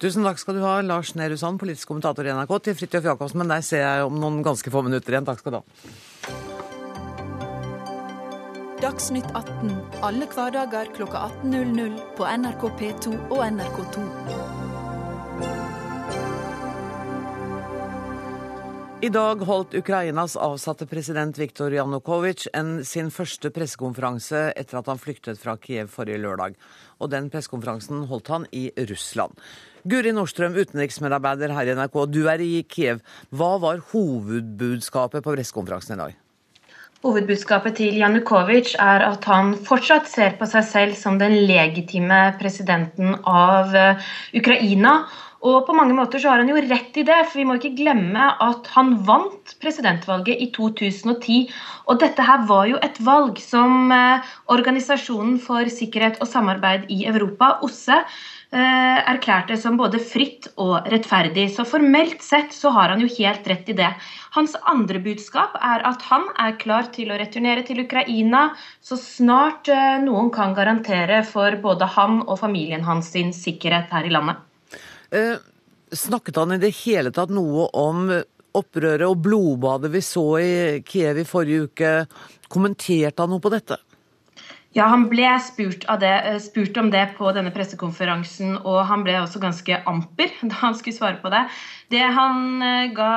[0.00, 3.42] Tusen takk skal du ha, Lars Nehru Sand, politisk kommentator i NRK, til Fridtjof Jacobsen.
[3.42, 5.28] Men deg ser jeg om noen ganske få minutter igjen.
[5.28, 5.64] Takk skal du ha.
[8.80, 9.74] Dagsnytt 18
[10.08, 14.06] alle hverdager klokka 18.00 på NRK P2 og NRK2.
[19.00, 22.50] I dag holdt Ukrainas avsatte president Viktor Janukovitsj
[22.84, 26.58] sin første pressekonferanse etter at han flyktet fra Kiev forrige lørdag.
[27.00, 29.32] Og den pressekonferansen holdt han i Russland.
[29.88, 33.00] Guri Nordstrøm, utenriksmedarbeider her i NRK, du er i Kiev.
[33.32, 36.20] Hva var hovedbudskapet på pressekonferansen i dag?
[37.00, 43.14] Hovedbudskapet til Janukovitsj er at han fortsatt ser på seg selv som den legitime presidenten
[43.24, 44.98] av eh, Ukraina
[45.40, 47.72] og på mange måter så har han jo rett i det, for vi må ikke
[47.78, 51.38] glemme at han vant presidentvalget i 2010.
[51.88, 57.06] Og dette her var jo et valg som eh, Organisasjonen for sikkerhet og samarbeid i
[57.08, 58.02] Europa, OSSE,
[58.50, 61.44] erklærte som både fritt og rettferdig.
[61.54, 63.90] Så formelt sett så har han jo helt rett i det.
[64.34, 68.48] Hans andre budskap er at han er klar til å returnere til Ukraina
[68.82, 74.06] så snart eh, noen kan garantere for både han og familien hans sin sikkerhet her
[74.06, 74.38] i landet.
[75.10, 75.34] Eh,
[75.90, 78.10] snakket han i det hele tatt noe om
[78.56, 80.52] opprøret og blodbadet vi så i
[80.86, 81.92] Kiev i forrige uke?
[82.50, 83.78] Kommenterte han noe på dette?
[84.76, 86.12] Ja, han ble spurt, det,
[86.44, 90.98] spurt, om det på denne pressekonferansen, og han ble også ganske amper da han skulle
[90.98, 91.42] svare på det.
[91.90, 92.62] Det han
[92.94, 93.12] ga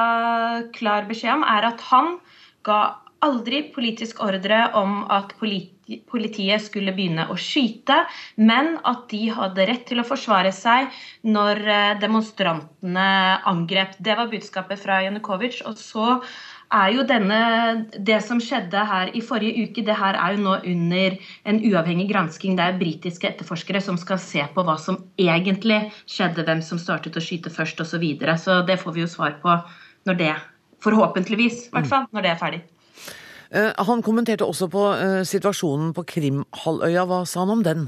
[0.73, 2.17] klar beskjed om, er at han
[2.65, 2.81] ga
[3.23, 8.01] aldri politisk ordre om at politiet skulle begynne å skyte,
[8.39, 10.91] men at de hadde rett til å forsvare seg
[11.27, 13.07] når eh, demonstrantene
[13.49, 13.95] angrep.
[13.99, 15.63] Det var budskapet fra Janukovitsj.
[15.69, 16.07] Og så
[16.73, 17.39] er jo denne
[17.93, 21.17] Det som skjedde her i forrige uke, det her er jo nå under
[21.49, 22.57] en uavhengig gransking.
[22.57, 27.17] Det er britiske etterforskere som skal se på hva som egentlig skjedde, hvem som startet
[27.17, 27.93] å skyte først osv.
[27.93, 28.38] Så, videre.
[28.41, 29.53] så det får vi jo svar på
[30.09, 30.33] når det
[30.83, 32.57] Forhåpentligvis, i hvert fall, når det er ferdig.
[33.55, 37.05] Eh, han kommenterte også på eh, situasjonen på Krimhalvøya.
[37.07, 37.86] Hva sa han om den?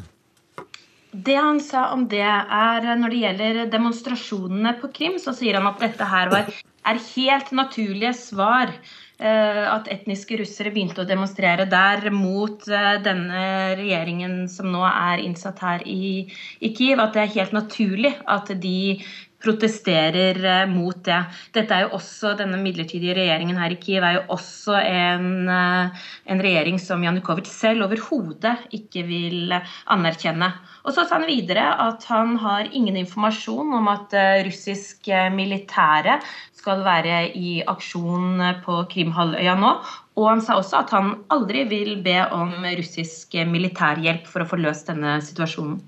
[1.12, 5.68] Det han sa om det, er når det gjelder demonstrasjonene på Krim, så sier han
[5.68, 6.48] at dette her var,
[6.86, 8.74] er helt naturlige svar.
[9.16, 13.44] Eh, at etniske russere begynte å demonstrere der mot denne
[13.80, 16.26] regjeringen som nå er innsatt her i,
[16.60, 17.00] i Kiev.
[17.00, 19.00] At det er helt naturlig at de
[19.42, 21.22] protesterer eh, mot det.
[21.56, 26.06] Dette er jo også, Denne midlertidige regjeringen her i Kiev er jo også en, eh,
[26.32, 29.56] en regjering som Janukovitsj selv overhodet ikke vil
[29.92, 30.52] anerkjenne.
[30.86, 34.14] Og så sa han videre at han har ingen informasjon om at
[34.46, 36.20] russiske russisk militære
[36.54, 39.74] skal være i aksjon på Krimhalvøya nå.
[40.16, 44.62] Og han sa også at han aldri vil be om russisk militærhjelp for å få
[44.62, 45.82] løst denne situasjonen.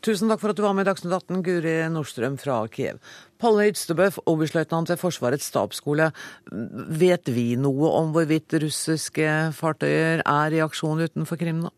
[0.00, 3.02] Tusen takk for at du var med i Dagsnytt 18, Guri Nordstrøm fra Kiev.
[3.40, 6.06] Palle Ydstebø, oberstløytnant ved Forsvarets stabsskole.
[7.02, 9.26] Vet vi noe om hvorvidt russiske
[9.58, 11.72] fartøyer er i aksjon utenfor Krim nå?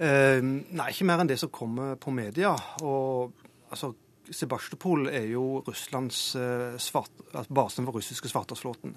[0.00, 2.54] Eh, nei, ikke mer enn det som kommer på media.
[2.80, 3.36] Og
[3.68, 3.92] altså,
[4.32, 8.96] Sebastopol er jo Russlands eh, svart, altså, basen for russiske svartehavsflåten.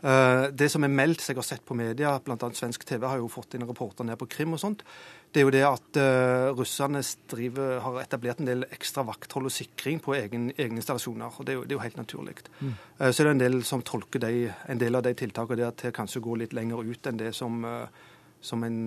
[0.00, 2.36] Eh, det som er meldt, som jeg har sett på media, bl.a.
[2.56, 4.84] svensk TV har jo fått inn rapporter ned på Krim og sånt,
[5.30, 9.54] det er jo det at uh, russerne driver, har etablert en del ekstra vakthold og
[9.54, 11.36] sikring på egen, egne installasjoner.
[11.38, 12.34] og Det er jo, det er jo helt naturlig.
[12.58, 12.72] Mm.
[12.98, 15.76] Uh, så er det en del som tolker de, en del av de tiltakene der
[15.78, 18.10] til kanskje å gå litt lenger ut enn det som, uh,
[18.42, 18.80] som en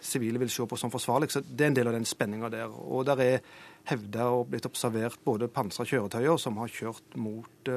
[0.00, 1.28] sivile vil se på som forsvarlig.
[1.34, 2.72] Så Det er en del av den spenninga der.
[2.72, 3.40] Og der er
[3.90, 7.72] hevda og blitt observert både pansra kjøretøyer som har kjørt mot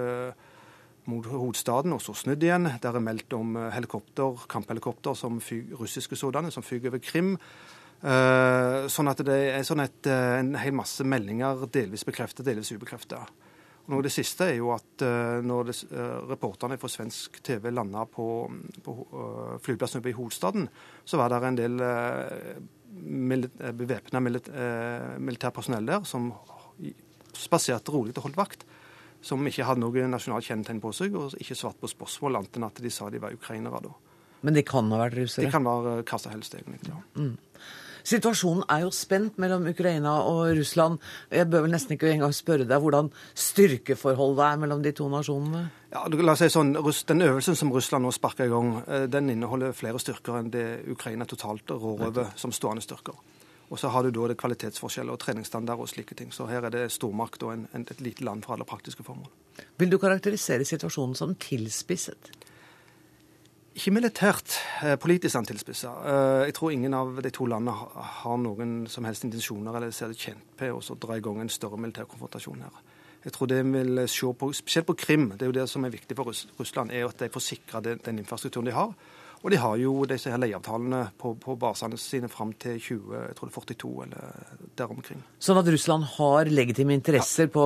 [1.11, 2.67] mot hovedstaden, og så snudd igjen.
[2.81, 7.35] Der er meldt om helikopter, kamphelikopter, som fyg, russiske sådanne, som fyker over Krim.
[8.05, 12.73] Uh, sånn at det er sånn et, uh, en hel masse meldinger, delvis bekreftet, delvis
[12.75, 13.31] ubekreftet.
[13.85, 15.03] Og det siste er jo at
[15.45, 15.73] når det,
[16.25, 18.25] reporterne fra svensk TV landa på,
[18.81, 18.95] på
[19.61, 20.65] flyplassen i hovedstaden,
[21.05, 21.75] så var det en del
[23.77, 24.49] bevæpna milit
[25.21, 26.31] militærpersonell der som
[27.37, 28.65] spaserte rolig og holdt vakt.
[29.25, 32.67] Som ikke hadde noe nasjonalt kjennetegn på seg, og ikke svart på spørsmål annet enn
[32.67, 33.81] at de sa de var ukrainere.
[33.81, 33.95] da.
[34.45, 35.47] Men de kan ha vært russere?
[35.47, 36.79] De kan være hva som helst, egentlig.
[36.91, 37.01] ja.
[37.17, 37.33] Mm.
[38.05, 40.99] Situasjonen er jo spent mellom Ukraina og Russland.
[41.33, 45.63] Jeg bør vel nesten ikke engang spørre deg hvordan styrkeforholdet er mellom de to nasjonene?
[45.89, 49.31] Ja, la oss si sånn, Den øvelsen som Russland nå sparker i gang, eh, den
[49.33, 53.17] inneholder flere styrker enn det Ukraina totalt rår over som stående styrker.
[53.69, 56.34] Og så har du da det kvalitetsforskjeller og treningsstandarder og slike ting.
[56.34, 59.32] Så her er det stormakt og en, et lite land for alle praktiske formål.
[59.80, 62.32] Vil du karakterisere situasjonen som tilspisset?
[63.75, 65.89] Ikke militært, eh, politisk tilspissa.
[66.06, 67.75] Eh, jeg tror ingen av de to landene
[68.21, 71.49] har noen som helst intensjoner eller ser det tjent på å dra i gang en
[71.49, 72.71] større militær konfrontasjon her.
[73.25, 75.89] Jeg tror det vil se på, Spesielt på Krim, det er jo det som er
[75.89, 78.93] viktig for Russland, er at de får sikra den, den, infrastrukturen de har.
[79.43, 84.56] Og de har jo disse her leieavtalene på, på basene sine fram til 2042 eller
[84.78, 85.21] der omkring.
[85.38, 87.54] Sånn at Russland har legitime interesser ja.
[87.54, 87.65] på,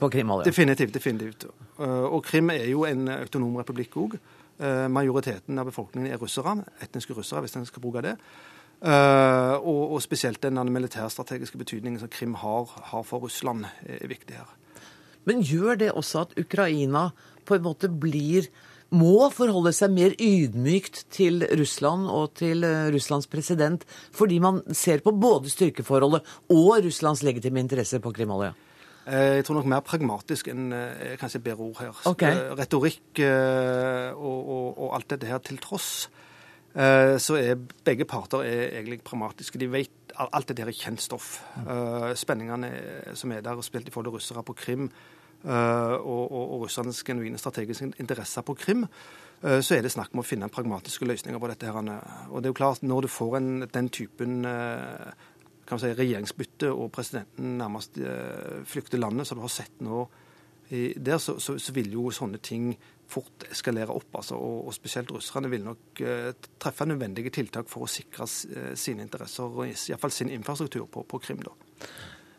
[0.00, 0.48] på Krimhalvøya?
[0.48, 0.94] Definitivt.
[0.96, 1.48] definitivt.
[1.78, 4.18] Eh, og Krim er jo en autonom republikk òg.
[4.58, 8.16] Eh, majoriteten av befolkningen er russere, etniske russere, hvis en skal bruke det.
[8.78, 14.36] Uh, og, og, spesielt den militærstrategiske betydningen som Krim har, har, for Russland, er viktig
[14.38, 14.52] her.
[15.26, 17.08] Men gjør det også at Ukraina
[17.44, 18.46] på en måte blir
[18.94, 23.84] må forholde seg mer ydmykt til Russland og til uh, Russlands president,
[24.16, 26.24] fordi man ser på både styrkeforholdet
[26.54, 28.54] og Russlands legitime interesser på Krimhalvøya?
[29.08, 32.00] Eh, jeg tror nok mer pragmatisk enn eh, kanskje bedre ord her.
[32.10, 32.28] Okay.
[32.28, 36.08] Eh, retorikk og, og, og, alt dette her til tross,
[36.78, 39.58] så er begge parter er egentlig pragmatiske.
[39.58, 41.38] De vet Alt dette her er kjent stoff.
[42.18, 42.68] Spenningene
[43.18, 44.84] som er der, spilt i forhold til russere på Krim,
[45.44, 48.86] og, og russernes genuine strategiske interesser på Krim,
[49.38, 51.70] så er det snakk om å finne pragmatiske løsninger på dette.
[51.70, 51.76] her.
[52.32, 54.42] Og det er jo klart, Når du får en, den typen
[55.68, 60.06] kan si, regjeringsbytte og presidenten nærmest eh, flykter landet, som du har sett nå
[60.68, 62.74] der, så, så, så vil jo sånne ting
[63.08, 64.10] fort eskalere opp.
[64.20, 66.26] Altså, og, og, spesielt russerne vil nok uh,
[66.60, 71.22] treffe nødvendige tiltak for å sikre uh, sine interesser og iallfall sin infrastruktur på, på
[71.24, 71.40] Krim.
[71.40, 71.54] da.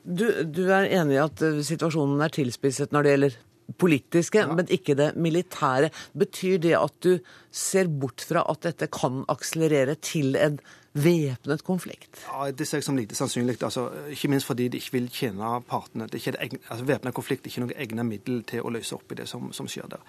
[0.10, 3.38] Du, du, er enig i at situasjonen er tilspisset når det gjelder
[3.78, 4.50] politiske, ja.
[4.54, 5.91] men ikke det militære.
[6.17, 7.19] Betyr det at du
[7.52, 10.58] ser bort fra at dette kan akselerere til en
[10.93, 12.24] væpnet konflikt?
[12.26, 13.63] Ja, Det ser jeg som lite sannsynlig.
[13.63, 16.08] Altså, ikke minst fordi de ikke vil tjene partene.
[16.08, 19.19] Det er altså, Væpnet konflikt er ikke noe egnet middel til å løse opp i
[19.22, 20.02] det som, som skjer der.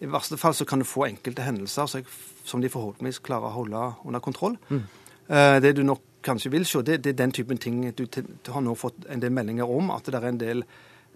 [0.00, 1.86] I verste fall så kan du få enkelte hendelser
[2.44, 4.56] som de forhåpentligvis klarer å holde under kontroll.
[4.68, 4.82] Mm.
[5.28, 8.50] Uh, det du nok kanskje vil se, det, det er den typen ting du, du,
[8.52, 9.92] har nå fått en del meldinger om.
[9.94, 10.64] At det er en del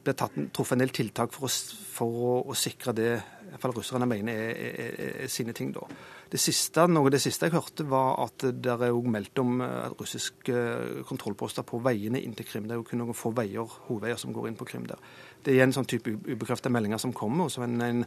[0.06, 1.50] blir tatt, truffet en del tiltak for å,
[1.96, 3.10] for å, å sikre det
[3.46, 5.70] i hvert fall russerne mener er, er, er, er sine ting.
[5.74, 5.86] da.
[6.30, 9.60] Det siste, noe av det siste jeg hørte, var at det er jo meldt om
[9.62, 10.62] eh, russiske
[11.06, 12.66] kontrollposter på veiene inn til Krim.
[12.66, 15.00] Det er jo kun noen få veier, hovedveier som går inn på Krim der.
[15.38, 17.46] Det er igjen sånn type ubekreftede meldinger som kommer.
[17.46, 18.02] og så en, en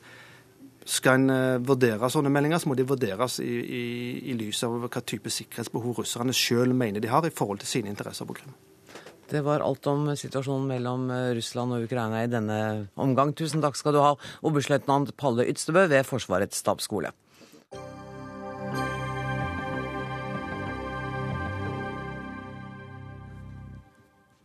[0.88, 3.84] skal en uh, vurdere sånne meldinger, så må de vurderes i, i,
[4.32, 7.92] i lys av hva type sikkerhetsbehov russerne sjøl mener de har i forhold til sine
[7.92, 8.56] interesser på Krim.
[9.30, 12.60] Det var alt om situasjonen mellom eh, Russland og Ukraina i denne
[12.98, 13.36] omgang.
[13.38, 14.16] Tusen takk skal du ha,
[14.50, 17.12] oberstløytnant Palle Ytstebø ved Forsvarets stabsskole.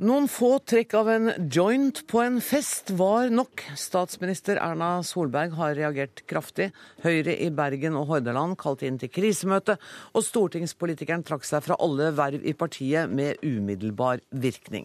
[0.05, 3.63] Noen få trekk av en joint på en fest var nok.
[3.81, 6.67] Statsminister Erna Solberg har reagert kraftig.
[7.01, 9.79] Høyre i Bergen og Hordaland kalte inn til krisemøte,
[10.13, 14.85] og stortingspolitikeren trakk seg fra alle verv i partiet med umiddelbar virkning.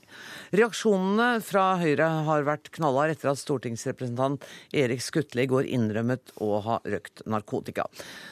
[0.55, 6.61] Reaksjonene fra Høyre har vært knallharde etter at stortingsrepresentant Erik Skutle i går innrømmet å
[6.63, 7.89] ha røkt narkotika.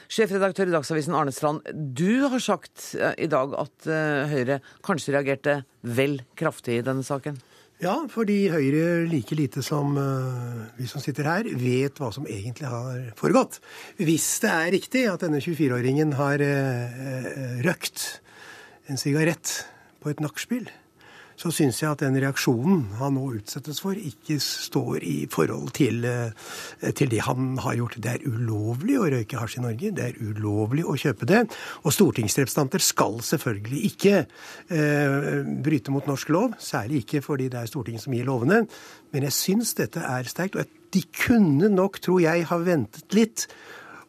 [0.07, 5.17] Sjefredaktør i Dagsavisen Arne Strand, du har sagt eh, i dag at eh, Høyre kanskje
[5.17, 7.37] reagerte vel kraftig i denne saken?
[7.77, 12.65] Ja, fordi Høyre like lite som uh, vi som sitter her, vet hva som egentlig
[12.71, 13.59] har foregått.
[14.01, 18.07] Hvis det er riktig at denne 24-åringen har uh, røkt
[18.89, 19.59] en sigarett
[20.01, 20.65] på et nachspiel,
[21.37, 26.01] så syns jeg at den reaksjonen han nå utsettes for, ikke står i forhold til,
[26.05, 27.99] eh, til, det han har gjort.
[28.01, 29.91] Det er ulovlig å røyke hasj i Norge.
[29.93, 31.43] Det er ulovlig å kjøpe det.
[31.85, 36.57] Og stortingsrepresentanter skal selvfølgelig ikke eh, bryte mot norsk lov.
[36.57, 38.63] Særlig ikke fordi det er Stortinget som gir lovene.
[39.13, 40.57] Men jeg syns dette er sterkt.
[40.57, 43.45] Og de kunne nok, tror jeg, ha ventet litt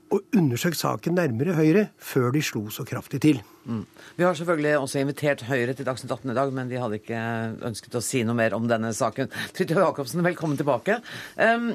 [0.08, 3.44] og undersøkt saken nærmere Høyre før de slo så kraftig til.
[3.68, 3.84] Mm.
[4.16, 7.22] Vi har selvfølgelig også invitert Høyre til Dagsnytt 18 i dag, men de hadde ikke
[7.68, 9.28] ønsket å si noe mer om denne saken.
[9.56, 11.02] Fridtjof Jacobsen, velkommen tilbake.
[11.36, 11.74] Um,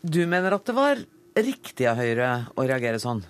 [0.00, 1.02] du mener at det var
[1.36, 3.20] riktig av Høyre å reagere sånn?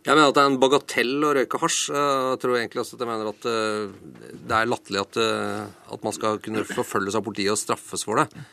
[0.00, 1.80] Jeg mener at det er en bagatell å røyke hasj.
[1.92, 6.06] Jeg tror egentlig også at jeg mener at eh, det er latterlig at, eh, at
[6.06, 8.46] man skal kunne forfølges av politiet og straffes for det.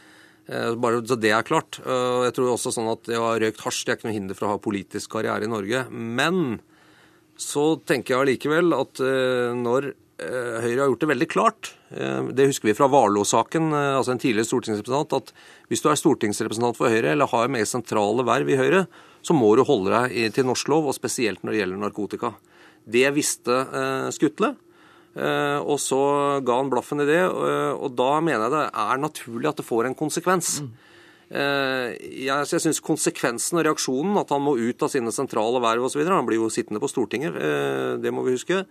[0.51, 1.79] Eh, bare så det er klart.
[1.85, 4.17] Eh, jeg tror også sånn at det å ha røykt hasj det er ikke noe
[4.17, 5.85] hinder for å ha politisk karriere i Norge.
[5.91, 6.59] Men
[7.39, 11.67] så tenker jeg allikevel at eh, når Høyre har gjort det veldig klart,
[12.33, 16.89] det husker vi fra Warloe-saken, altså en tidligere stortingsrepresentant, at hvis du er stortingsrepresentant for
[16.89, 18.79] Høyre eller har mer sentrale verv i Høyre,
[19.21, 22.31] så må du holde deg til norsk lov, og spesielt når det gjelder narkotika.
[22.97, 23.59] Det visste
[24.17, 24.55] Skutle.
[25.17, 25.99] Eh, og så
[26.45, 29.65] ga han blaffen i det, eh, og da mener jeg det er naturlig at det
[29.65, 30.59] får en konsekvens.
[30.61, 30.73] Mm.
[31.27, 36.05] Jeg, jeg syns konsekvensen og reaksjonen, at han må ut av sine sentrale verv osv.
[36.07, 37.35] Han blir jo sittende på Stortinget,
[37.99, 38.61] det må vi huske.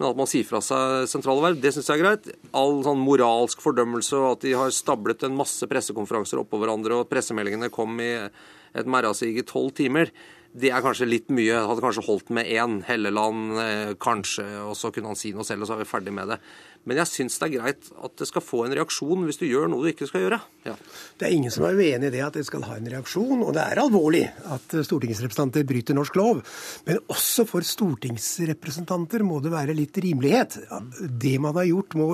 [0.00, 2.28] Men at man sier fra seg sentrale verv, det syns jeg er greit.
[2.56, 7.10] All sånn moralsk fordømmelse og at de har stablet en masse pressekonferanser oppå hverandre, og
[7.12, 10.10] pressemeldingene kom i et merrasig i tolv timer
[10.50, 11.62] det er kanskje litt mye.
[11.68, 12.80] Hadde kanskje holdt med én.
[12.86, 16.14] Helleland eh, kanskje, og så kunne han si noe selv, og så er vi ferdig
[16.14, 16.40] med det.
[16.88, 19.68] Men jeg syns det er greit at det skal få en reaksjon hvis du gjør
[19.68, 20.38] noe du ikke skal gjøre.
[20.64, 20.74] Ja.
[21.20, 23.52] Det er ingen som er uenig i det at det skal ha en reaksjon, og
[23.56, 24.22] det er alvorlig
[24.54, 26.40] at stortingsrepresentanter bryter norsk lov.
[26.88, 30.56] Men også for stortingsrepresentanter må det være litt rimelighet.
[31.00, 32.08] Det man har gjort, må,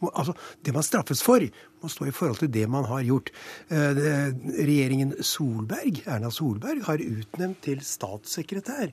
[0.00, 1.44] må, altså, det man straffes for,
[1.82, 3.30] må stå i forhold til det man har gjort.
[3.68, 4.02] Eh,
[4.56, 8.90] regjeringen Solberg, Erna Solberg har utnevnt til statssekretær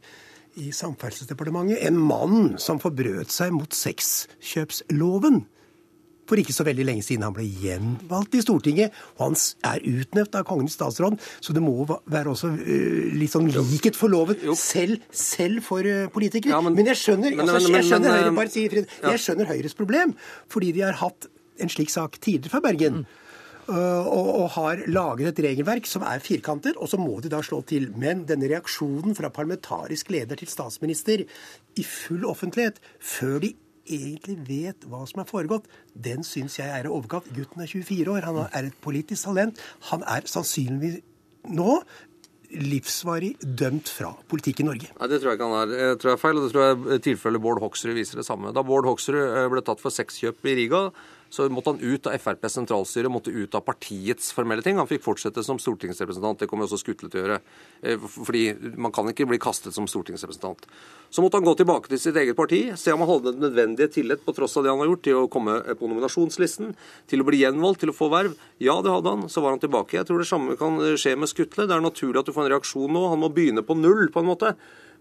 [0.60, 5.44] i Samferdselsdepartementet en mann som forbrøt seg mot sexkjøpsloven.
[6.30, 9.36] For ikke så veldig lenge siden han ble gjenvalgt i Stortinget, og han
[9.74, 14.00] er utnevnt av Kongen i statsråd, så det må være også uh, litt sånn likhet
[14.00, 16.56] for loven, selv, selv, for uh, politikere.
[16.56, 19.52] Ja, men, men, jeg skjønner, men, altså, jeg, skjønner Høyre, bare si, Fred, jeg skjønner
[19.52, 20.16] Høyres problem,
[20.54, 21.28] fordi de har hatt
[21.62, 23.04] en slik sak tidligere fra Bergen.
[23.04, 23.20] Mm.
[23.70, 27.40] Øh, og, og, har laget et regelverk som er firkantet, og så må de da
[27.46, 27.90] slå til.
[27.96, 33.54] Men denne reaksjonen fra parlamentarisk leder til statsminister i full offentlighet, før de
[33.88, 37.30] egentlig vet hva som er foregått, den syns jeg er i overkant.
[37.36, 39.60] Gutten er 24 år, han er et politisk talent.
[39.92, 41.00] Han er sannsynligvis
[41.52, 41.80] nå
[42.54, 44.92] livsvarig dømt fra politikk i Norge.
[44.94, 45.76] Nei, Det tror jeg ikke han er.
[45.80, 48.54] Jeg tror jeg er feil, og det tror jeg tilfellet Bård Hoksrud viser det samme.
[48.54, 50.84] Da Bård Hoksrud eh, ble tatt for sexkjøp i Riga,
[51.34, 54.78] så måtte han ut av FrPs sentralstyre, måtte ut av partiets formelle ting.
[54.78, 56.44] Han fikk fortsette som stortingsrepresentant.
[56.44, 57.38] Det kommer også Skutle til å gjøre.
[57.82, 58.44] Eh, fordi
[58.78, 60.68] man kan ikke bli kastet som stortingsrepresentant.
[61.10, 63.90] Så måtte han gå tilbake til sitt eget parti, se om han hadde den nødvendige
[63.98, 66.76] tillit på tross av det han har gjort, til å komme på nominasjonslisten,
[67.10, 68.38] til å bli gjenvalgt, til å få verv.
[68.62, 69.26] Ja, det hadde han.
[69.26, 69.98] Så var han tilbake.
[69.98, 71.66] Jeg tror det samme kan skje med Skutle.
[71.66, 73.08] Det er naturlig at du får en reaksjon nå.
[73.10, 74.54] Han må begynne på null, på en måte.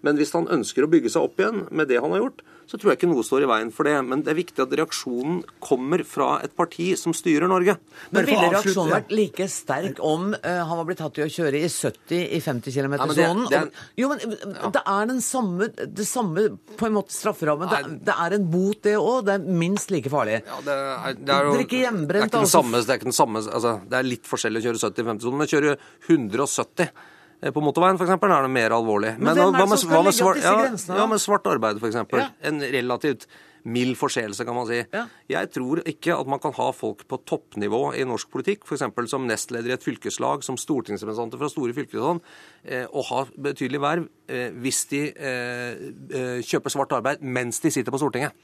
[0.03, 2.43] Men hvis han ønsker å bygge seg opp igjen med det han har gjort,
[2.73, 3.95] så tror jeg ikke noe står i veien for det.
[4.07, 7.75] Men det er viktig at reaksjonen kommer fra et parti som styrer Norge.
[8.15, 11.61] Men ville reaksjonen vært like sterk om uh, han var blitt tatt i å kjøre
[11.61, 13.45] i 70 i 50 km-sonen?
[13.53, 13.63] Ja,
[13.99, 14.73] jo, men ja.
[14.79, 16.49] det er den samme, det samme
[16.79, 17.71] på en måte strafferammen.
[17.73, 19.23] Det, det, er en bot, det òg.
[19.29, 20.41] Det er minst like farlig.
[20.49, 22.67] Ja, det er, det er jo, Drikke hjemmebrent, altså.
[22.73, 25.43] Det er ikke den samme, altså, det er litt forskjellig å kjøre 70 i 50-sonen,
[25.43, 27.11] men kjøre 170 Eh,
[27.51, 28.13] på motorveien f.eks.
[28.15, 29.17] er det mer alvorlig.
[29.19, 31.99] Men, men hva, med, hva med, svart, ja, ja, med svart arbeid f.eks.?
[32.15, 32.29] Ja.
[32.47, 33.27] En relativt
[33.63, 34.81] mild forseelse, kan man si.
[34.93, 35.05] Ja.
[35.31, 38.85] Jeg tror ikke at man kan ha folk på toppnivå i norsk politikk, f.eks.
[39.11, 42.23] som nestleder i et fylkeslag, som stortingsrepresentanter fra store fylkesland,
[42.65, 47.75] eh, og ha betydelig verv eh, hvis de eh, eh, kjøper svart arbeid mens de
[47.75, 48.35] sitter på Stortinget.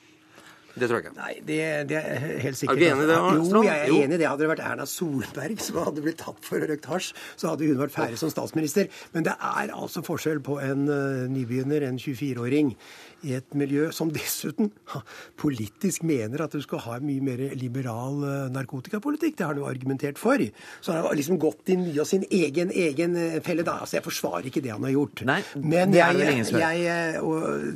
[0.78, 1.16] Det tror jeg ikke.
[1.18, 1.60] Nei, det,
[1.90, 2.76] det er helt sikkert.
[2.76, 3.18] Er du enig i det?
[3.18, 4.28] Jo, jeg er enig i det.
[4.28, 7.10] Hadde det vært Erna Solberg som hadde blitt tatt for å røykt hasj,
[7.40, 8.88] så hadde hun vært ferdig som statsminister.
[9.14, 12.74] Men det er altså forskjell på en uh, nybegynner, en 24-åring,
[13.26, 14.70] i et miljø som dessuten
[15.40, 19.38] politisk mener at du skal ha en mye mer liberal uh, narkotikapolitikk.
[19.38, 20.42] Det har han jo argumentert for.
[20.80, 23.64] Så han har liksom gått i mye av sin egen, egen uh, felle.
[23.66, 23.80] da.
[23.82, 25.24] Altså, Jeg forsvarer ikke det han har gjort.
[25.28, 26.78] Nei, Men jeg, jeg, jeg,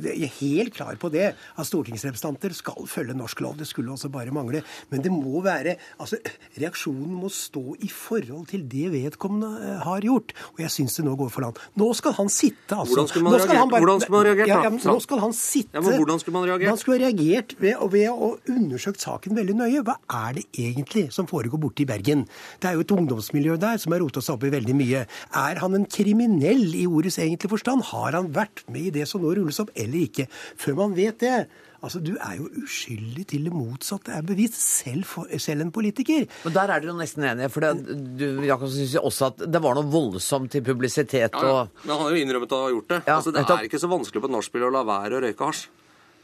[0.07, 3.57] jeg, er helt klar på det, at stortingsrepresentanter skal følge norsk lov.
[3.59, 4.63] Det skulle også bare mangle.
[4.91, 6.19] Men det må være altså,
[6.59, 10.33] Reaksjonen må stå i forhold til det vedkommende eh, har gjort.
[10.53, 11.61] Og jeg syns det nå går for langt.
[11.79, 12.93] Nå skal han sitte, altså.
[12.93, 14.49] Hvordan skulle man reagert?
[14.49, 15.75] Ja, ja, nå skal han sitte.
[15.77, 16.71] Ja, men hvordan skulle man reagert?
[16.73, 19.83] Man skulle reagert ved, ved å undersøkt saken veldig nøye.
[19.85, 22.25] Hva er det egentlig som foregår borte i Bergen?
[22.61, 25.03] Det er jo et ungdomsmiljø der som har rota seg opp i veldig mye.
[25.43, 27.85] Er han en kriminell i ordets egentlige forstand?
[27.91, 30.29] Har han vært med i det som nå rulles opp, eller ikke?
[30.59, 31.37] Før man vet det,
[31.83, 36.25] Altså, Du er jo uskyldig til det motsatte er bevist, selv, for, selv en politiker.
[36.45, 37.49] Men Der er dere jo nesten enige.
[37.51, 41.35] for det, du Jakobsen, syns også at det var noe voldsomt til publisitet.
[41.35, 41.43] Og...
[41.43, 43.01] Ja, men han har jo innrømmet å ha gjort det.
[43.07, 45.49] Ja, altså, Det er ikke så vanskelig på et nachspiel å la være å røyke
[45.51, 45.67] hasj.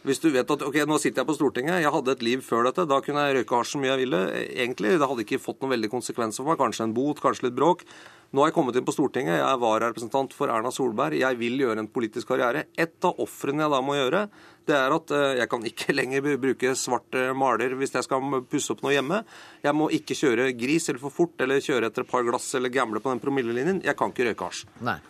[0.08, 2.70] Hvis du vet at ok, nå sitter jeg på Stortinget, jeg hadde et liv før
[2.70, 4.22] dette, da kunne jeg røyke hasj så mye jeg ville.
[4.64, 6.62] Egentlig, Det hadde ikke fått noen veldig konsekvenser for meg.
[6.62, 7.84] Kanskje en bot, kanskje litt bråk.
[8.32, 11.18] Nå har jeg kommet inn på Stortinget, jeg er vararepresentant for Erna Solberg.
[11.20, 12.68] Jeg vil gjøre en politisk karriere.
[12.78, 14.22] Et av ofrene jeg da må gjøre,
[14.70, 18.74] det er at eh, jeg kan ikke lenger bruke svart maler hvis jeg skal pusse
[18.74, 19.24] opp noe hjemme.
[19.64, 22.72] Jeg må ikke kjøre gris eller for fort eller kjøre etter et par glass eller
[22.74, 23.82] gamble på den promillelinjen.
[23.86, 24.66] Jeg kan ikke røyke hasj.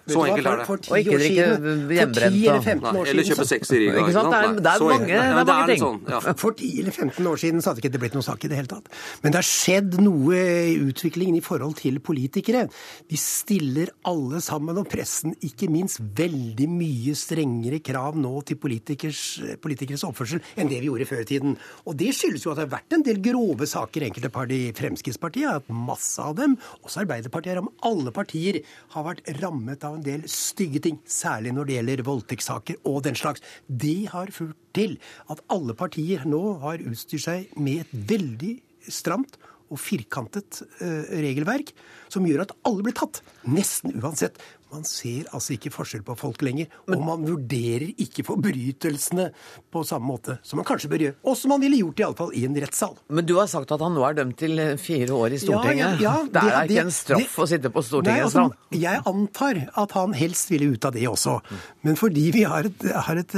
[0.09, 0.67] Så enkelt er det.
[0.69, 2.89] For, og ikke drikke hjemmebrent.
[3.09, 4.03] Eller kjøpe sex i Riga.
[4.03, 4.31] Ikke sant?
[4.33, 5.83] Det er, det er mange, det er mange ting.
[5.83, 6.21] Sånn, ja.
[6.39, 8.59] For 10 eller 15 år siden så hadde ikke det blitt noen sak i det
[8.59, 8.89] hele tatt.
[9.23, 12.65] Men det har skjedd noe i utviklingen i forhold til politikere.
[13.09, 19.23] Vi stiller alle sammen, og pressen ikke minst, veldig mye strengere krav nå til politikers
[19.61, 21.57] politikeres oppførsel enn det vi gjorde før i tiden.
[21.89, 25.49] Og det skyldes jo at det har vært en del grove saker enkelte i Fremskrittspartiet
[25.51, 26.55] at masse av dem.
[26.83, 28.61] Også Arbeiderpartiet alle partier
[28.93, 30.99] har vært rammet av en del stygge ting.
[31.09, 33.43] Særlig når det gjelder voldtektssaker og den slags.
[33.67, 34.97] Det har ført til
[35.31, 38.55] at alle partier nå har utstyrt seg med et veldig
[38.89, 39.39] stramt
[39.69, 41.73] og firkantet uh, regelverk
[42.09, 43.21] som gjør at alle blir tatt.
[43.49, 44.39] Nesten uansett
[44.73, 46.69] man ser altså ikke forskjell på folk lenger.
[46.89, 49.29] Og man vurderer ikke forbrytelsene
[49.71, 51.17] på samme måte som man kanskje bør gjøre.
[51.25, 52.95] Og som man ville gjort iallfall i en rettssal.
[53.09, 56.03] Men du har sagt at han nå er dømt til fire år i Stortinget.
[56.03, 58.19] Ja, ja, ja, det, er ikke en straff det, å sitte på Stortinget?
[58.19, 61.39] Nei, altså, jeg antar at han helst ville ut av det også.
[61.87, 63.37] Men fordi vi har, et, har, et,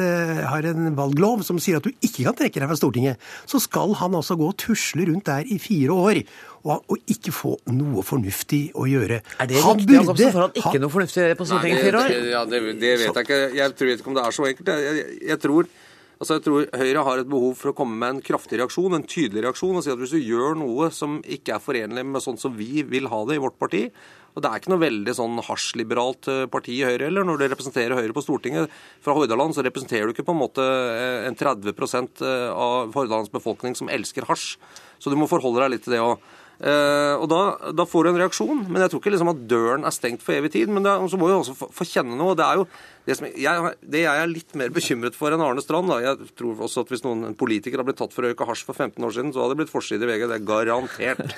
[0.51, 3.95] har en valglov som sier at du ikke kan trekke deg fra Stortinget, så skal
[4.01, 6.23] han altså gå og tusle rundt der i fire år
[6.63, 9.21] og, og, ikke få noe fornuftig å gjøre.
[9.41, 12.13] Er det han riktig, burde, Får han ikke noe fornuftig på Stortinget i fire år?
[12.31, 13.39] Ja, det, det, vet jeg ikke.
[13.57, 14.71] Jeg tror ikke om det er så enkelt.
[14.71, 15.69] Jeg, jeg, jeg, tror,
[16.19, 19.09] altså jeg tror Høyre har et behov for å komme med en kraftig reaksjon, en
[19.17, 22.41] tydelig reaksjon, og si at hvis du gjør noe som ikke er forenlig med sånn
[22.41, 23.87] som vi vil ha det i vårt parti,
[24.31, 27.25] og Det er ikke noe veldig sånn hasjliberalt eh, parti i Høyre heller.
[27.27, 28.71] Når du representerer Høyre på Stortinget
[29.03, 33.75] fra Hordaland, så representerer du ikke på en måte eh, en 30% av Hordalands befolkning
[33.75, 34.53] som elsker hasj.
[35.03, 36.23] Så du må forholde deg litt til det òg.
[36.61, 37.37] Uh, og da,
[37.73, 40.37] da, får du en reaksjon, men jeg tror ikke liksom at døren er stengt for
[40.37, 40.69] evig tid.
[40.69, 42.35] Men det, så må du også få, få, kjenne noe.
[42.37, 42.67] Det er jo
[43.07, 46.29] det, som, jeg, det jeg er litt mer bekymret for enn Arne Strand da, Jeg
[46.37, 48.77] tror også at hvis noen en politiker hadde blitt tatt for å røyke hasj for
[48.77, 50.27] 15 år siden, så hadde det blitt forside i VG.
[50.29, 51.35] Det er garantert.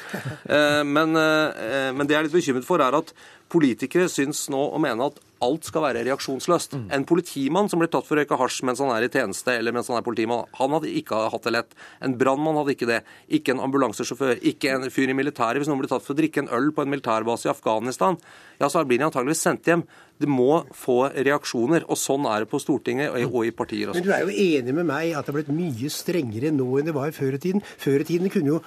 [0.49, 3.15] uh, men, uh, men det jeg er litt bekymret for, er at
[3.53, 6.77] politikere syns nå å mene at alt skal være reaksjonsløst.
[6.77, 6.85] Mm.
[6.95, 9.75] En politimann som blir tatt for å røyke hasj mens han er i tjeneste, eller
[9.75, 11.75] mens han er politimann, han hadde ikke hatt det lett.
[12.05, 13.01] En brannmann hadde ikke det.
[13.39, 14.39] Ikke en ambulansesjåfør.
[14.53, 15.61] Ikke en fyr i militæret.
[15.61, 18.19] Hvis noen blir tatt for å drikke en øl på en militærbase i Afghanistan,
[18.61, 19.83] ja, så blir de antageligvis sendt hjem.
[20.21, 23.99] Det må få reaksjoner, og sånn er det på Stortinget og i partier også.
[23.99, 26.87] Men du er jo enig med meg at det har blitt mye strengere nå enn
[26.87, 27.65] det var før i tiden.
[27.81, 28.61] Før i tiden kunne jo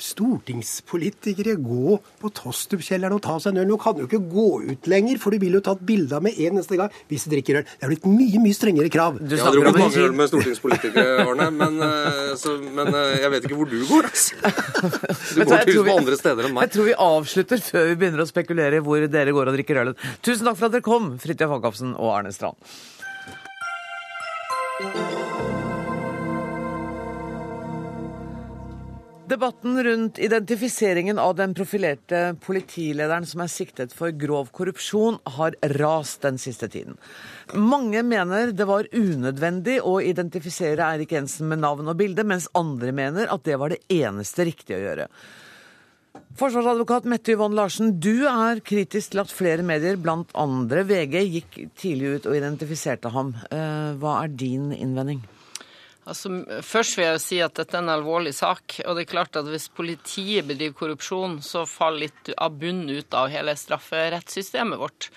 [0.00, 3.68] stortingspolitikere gå på Tostrup-kjelleren og ta seg en øl.
[3.70, 6.24] Nå kan du ikke gå ut lenger, for du vil jo ta et bilde av
[6.24, 7.66] med en eneste gang hvis du drikker øl.
[7.68, 9.20] Det er blitt mye mye strengere krav.
[9.20, 13.34] Du jeg har drukket mange øl med stortingspolitikere, Arne, men, eh, så, men, eh, jeg
[13.34, 14.10] vet ikke hvor du går.
[14.10, 14.32] Altså.
[15.34, 16.66] Du går til på andre steder enn meg.
[16.66, 19.82] Jeg tror vi avslutter før vi begynner å spekulere i hvor dere går og drikker
[19.84, 19.94] øl.
[20.24, 22.58] Tusen takk for at dere kom, Fridtjof Jacobsen og Arne Strand.
[29.28, 36.20] Debatten rundt identifiseringen av den profilerte politilederen som er siktet for grov korrupsjon, har rast
[36.26, 36.98] den siste tiden.
[37.56, 42.92] Mange mener det var unødvendig å identifisere Eirik Jensen med navn og bilde, mens andre
[42.92, 45.08] mener at det var det eneste riktige å gjøre.
[46.36, 51.62] Forsvarsadvokat Mette Yvonne Larsen, du er kritisk til at flere medier, blant andre VG, gikk
[51.80, 53.32] tidlig ut og identifiserte ham.
[53.48, 55.24] Eh, hva er din innvending?
[56.04, 56.30] Altså,
[56.60, 58.76] først vil jeg si at dette er en alvorlig sak.
[58.84, 63.16] Og det er klart at hvis politiet bedriver korrupsjon, så faller litt av bunnen ut
[63.16, 65.08] av hele strafferettssystemet vårt.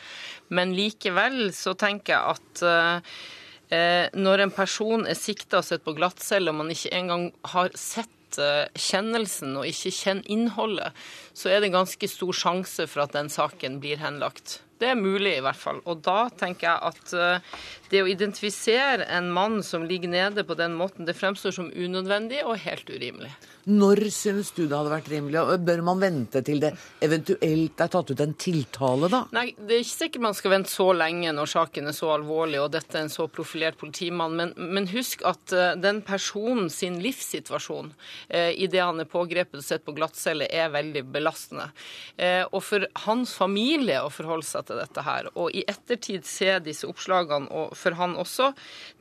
[0.48, 5.96] Men likevel så tenker jeg at eh, når en person er sikta og sett på
[5.98, 11.04] glattcelle, og man ikke engang har sett eh, kjennelsen og ikke kjenner innholdet,
[11.36, 14.62] så er det ganske stor sjanse for at den saken blir henlagt.
[14.78, 15.80] Det er mulig, i hvert fall.
[15.90, 17.56] Og da tenker jeg at eh,
[17.92, 22.44] det å identifisere en mann som ligger nede på den måten, det fremstår som unødvendig
[22.46, 23.32] og helt urimelig.
[23.68, 25.42] Når synes du det hadde vært rimelig?
[25.68, 26.70] Bør man vente til det
[27.04, 29.26] eventuelt er tatt ut en tiltale, da?
[29.36, 32.62] Nei, det er ikke sikkert man skal vente så lenge når saken er så alvorlig
[32.64, 34.38] og dette er en så profilert politimann.
[34.40, 37.92] Men, men husk at uh, den personen sin livssituasjon
[38.30, 41.68] eh, i det han er pågrepet og sett på glattcelle, er veldig belastende.
[42.16, 46.56] Eh, og for hans familie å forholde seg til dette her, og i ettertid se
[46.64, 48.52] disse oppslagene, og for han også,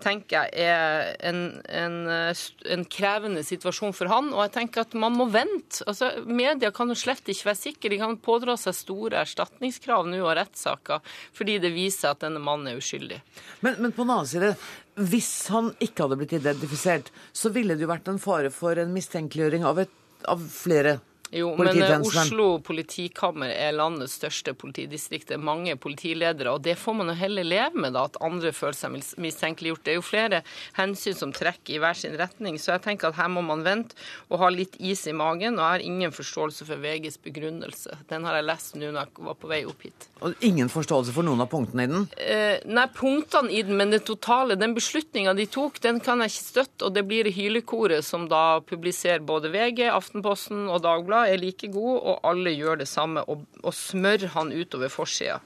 [0.05, 4.33] tenker jeg er en, en, en krevende situasjon for han.
[4.35, 5.83] og jeg tenker at man må vente.
[5.89, 7.93] Altså, Media kan jo slett ikke være sikre.
[7.93, 11.03] De kan pådra seg store erstatningskrav nå og rettssaker
[11.37, 13.21] fordi det viser at denne mannen er uskyldig.
[13.65, 14.55] Men, men på den annen side,
[14.97, 18.95] hvis han ikke hadde blitt identifisert, så ville det jo vært en fare for en
[18.95, 19.93] mistenkeliggjøring av, et,
[20.29, 20.99] av flere
[21.35, 25.29] jo, men eh, Oslo politikammer er landets største politidistrikt.
[25.31, 28.53] Det er mange politiledere, og det får man jo heller leve med, da, at andre
[28.55, 29.83] føler seg mistenkeliggjort.
[29.87, 30.43] Det er jo flere
[30.79, 33.99] hensyn som trekker i hver sin retning, så jeg tenker at her må man vente
[34.31, 35.59] og ha litt is i magen.
[35.59, 37.99] Og jeg har ingen forståelse for VGs begrunnelse.
[38.13, 40.09] Den har jeg lest nå når jeg var på vei opp hit.
[40.23, 42.07] Og ingen forståelse for noen av punktene i den?
[42.23, 46.33] Eh, nei, punktene i den, men det totale, den beslutninga de tok, den kan jeg
[46.37, 46.87] ikke støtte.
[46.87, 51.69] Og det blir hylekoret som da publiserer både VG, Aftenposten og Dagbladet Dagbladet er like
[51.73, 55.39] god, og alle gjør det samme, og, og smør han utover forsida.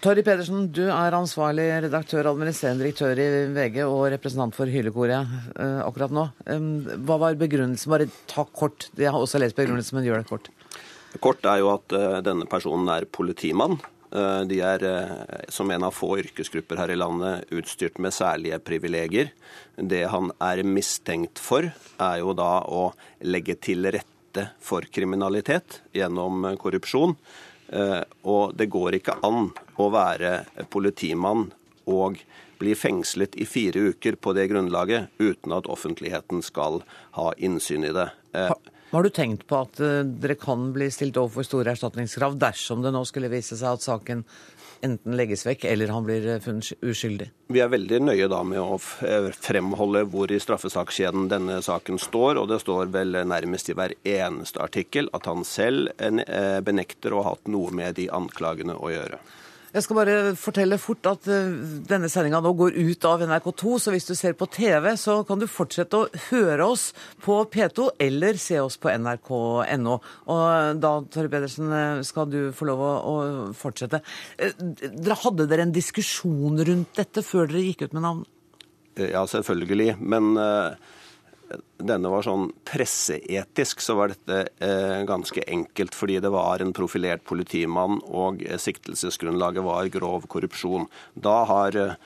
[0.00, 5.26] Torry Pedersen, du er ansvarlig redaktør, administrerende direktør i VG og representant for Hylekoret
[5.58, 6.24] uh, akkurat nå.
[6.46, 6.68] Um,
[7.04, 7.90] hva var begrunnelsen?
[7.92, 8.88] Bare ta kort.
[8.96, 10.50] Jeg har også lest begrunnelsen, men gjør det kort.
[11.20, 13.76] Kort er jo at uh, denne personen er politimann.
[14.08, 14.86] Uh, de er
[15.52, 19.34] som en av få yrkesgrupper her i landet utstyrt med særlige privilegier.
[19.76, 21.68] Det han er mistenkt for,
[21.98, 22.92] er jo da å
[23.26, 27.16] legge til rette rette for kriminalitet gjennom korrupsjon.
[27.68, 31.50] Eh, og det går ikke an å være politimann
[31.86, 32.18] og
[32.58, 36.82] bli fengslet i fire uker på det grunnlaget uten at offentligheten skal
[37.12, 38.10] ha innsyn i det.
[38.32, 38.50] Eh,
[38.90, 42.92] har du tenkt på at eh, dere kan bli stilt overfor store erstatningskrav dersom det
[42.94, 44.24] nå skulle vise seg at saken
[44.84, 47.30] enten legges vekk eller han blir eh, funnet uskyldig.
[47.52, 52.40] Vi er veldig nøye da med å eh, fremholde hvor i straffesakskjeden denne saken står,
[52.40, 57.24] og det står vel nærmest i hver eneste artikkel at han selv eh, benekter å
[57.24, 59.20] ha hatt noe med de anklagene å gjøre.
[59.74, 61.50] Jeg skal bare fortelle fort at eh,
[61.88, 65.40] denne sendinga nå går ut av NRK2, så hvis du ser på TV, så kan
[65.40, 66.86] du fortsette å høre oss
[67.24, 69.98] på P2 eller se oss på nrk.no.
[70.32, 73.16] Og da, Torre Pedersen, eh, skal du få lov å,
[73.58, 74.00] fortsette.
[74.40, 78.24] Eh, dere hadde dere en diskusjon rundt dette før dere gikk ut med navn?
[78.98, 79.98] Ja, selvfølgelig.
[80.00, 80.32] Men
[81.78, 85.96] denne var sånn presseetisk, så var dette eh, ganske enkelt.
[85.96, 90.88] Fordi det var en profilert politimann, og siktelsesgrunnlaget var grov korrupsjon.
[91.14, 91.98] Da har eh,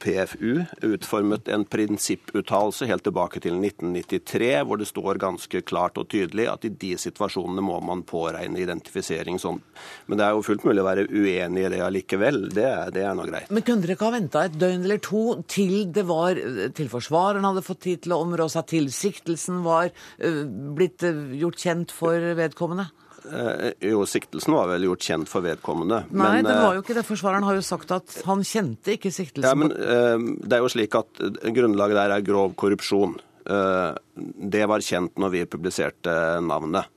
[0.00, 6.48] PFU utformet en prinsipputtalelse helt tilbake til 1993, hvor det står ganske klart og tydelig
[6.50, 9.60] at i de situasjonene må man påregne identifisering sånn.
[10.06, 12.40] Men det er jo fullt mulig å være uenig i det allikevel.
[12.54, 13.50] Det, det er nå greit.
[13.54, 16.38] Men kunne dere ikke ha venta et døgn eller to til det var
[16.76, 20.44] til forsvareren hadde fått tid til å områ seg, til siktelsen var uh,
[20.78, 22.90] blitt uh, gjort kjent for vedkommende?
[23.32, 26.02] Eh, jo, siktelsen var vel gjort kjent for vedkommende.
[26.10, 27.04] Nei, men, det var jo ikke det.
[27.06, 29.48] Forsvareren har jo sagt at han kjente ikke siktelsen.
[29.48, 31.22] Ja, men uh, Det er jo slik at
[31.54, 33.18] grunnlaget der er grov korrupsjon.
[33.48, 36.12] Det var kjent når vi publiserte
[36.44, 36.90] navnet.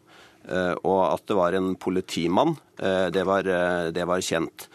[0.84, 3.48] Og at det var en politimann, det var,
[3.96, 4.66] det, var, kjent.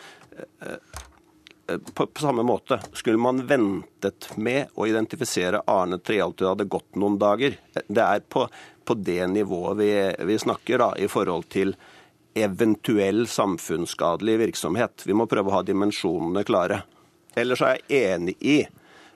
[1.67, 6.97] På, på, samme måte, skulle man ventet med å identifisere Arne Treholt det hadde gått
[6.97, 7.59] noen dager?
[7.77, 8.47] Det er på
[8.87, 9.91] på det nivået vi,
[10.31, 11.75] vi snakker da, i forhold til
[12.37, 15.07] eventuell samfunnsskadelig virksomhet.
[15.09, 16.83] Vi må prøve å ha dimensjonene klare.
[17.37, 18.59] Ellers er jeg enig i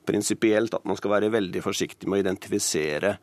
[0.09, 3.15] prinsipielt at man skal være veldig forsiktig med å identifisere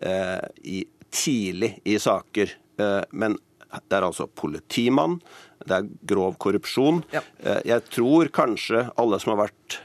[0.00, 0.82] eh, i,
[1.12, 2.56] tidlig i saker.
[2.80, 3.36] Eh, men
[3.72, 5.18] det er altså politimann,
[5.64, 7.02] det er grov korrupsjon.
[7.12, 7.22] Ja.
[7.44, 9.78] Eh, jeg tror kanskje alle som har vært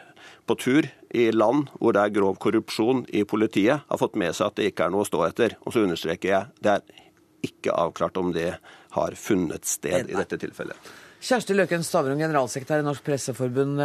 [0.48, 4.50] på tur i land hvor det er grov korrupsjon i politiet, har fått med seg
[4.50, 5.58] at det ikke er noe å stå etter.
[5.66, 7.04] Og så understreker jeg det er
[7.48, 8.54] ikke avklart om det
[8.96, 10.96] har funnet sted i dette tilfellet.
[11.28, 13.82] Kjersti Løken Stavrum, generalsekretær i Norsk Presseforbund.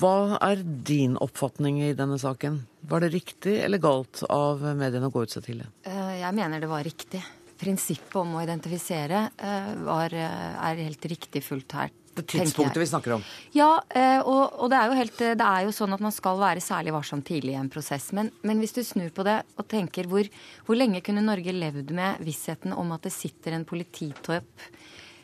[0.00, 2.62] Hva er din oppfatning i denne saken?
[2.88, 5.68] Var det riktig eller galt av mediene å gå ut så tidlig?
[5.86, 7.20] Eh, jeg mener det var riktig.
[7.62, 12.86] Prinsippet om å identifisere eh, var, eh, er helt riktig fullt her det tidspunktet vi
[12.86, 13.24] snakker om.
[13.56, 16.62] Ja, eh, og, og det, er helt, det, er jo sånn at man skal være
[16.64, 18.10] særlig varsom tidlig i en prosess.
[18.16, 20.28] Men, men hvis du snur på det og tenker hvor,
[20.66, 24.66] hvor, lenge kunne Norge levd med vissheten om at det sitter en polititopp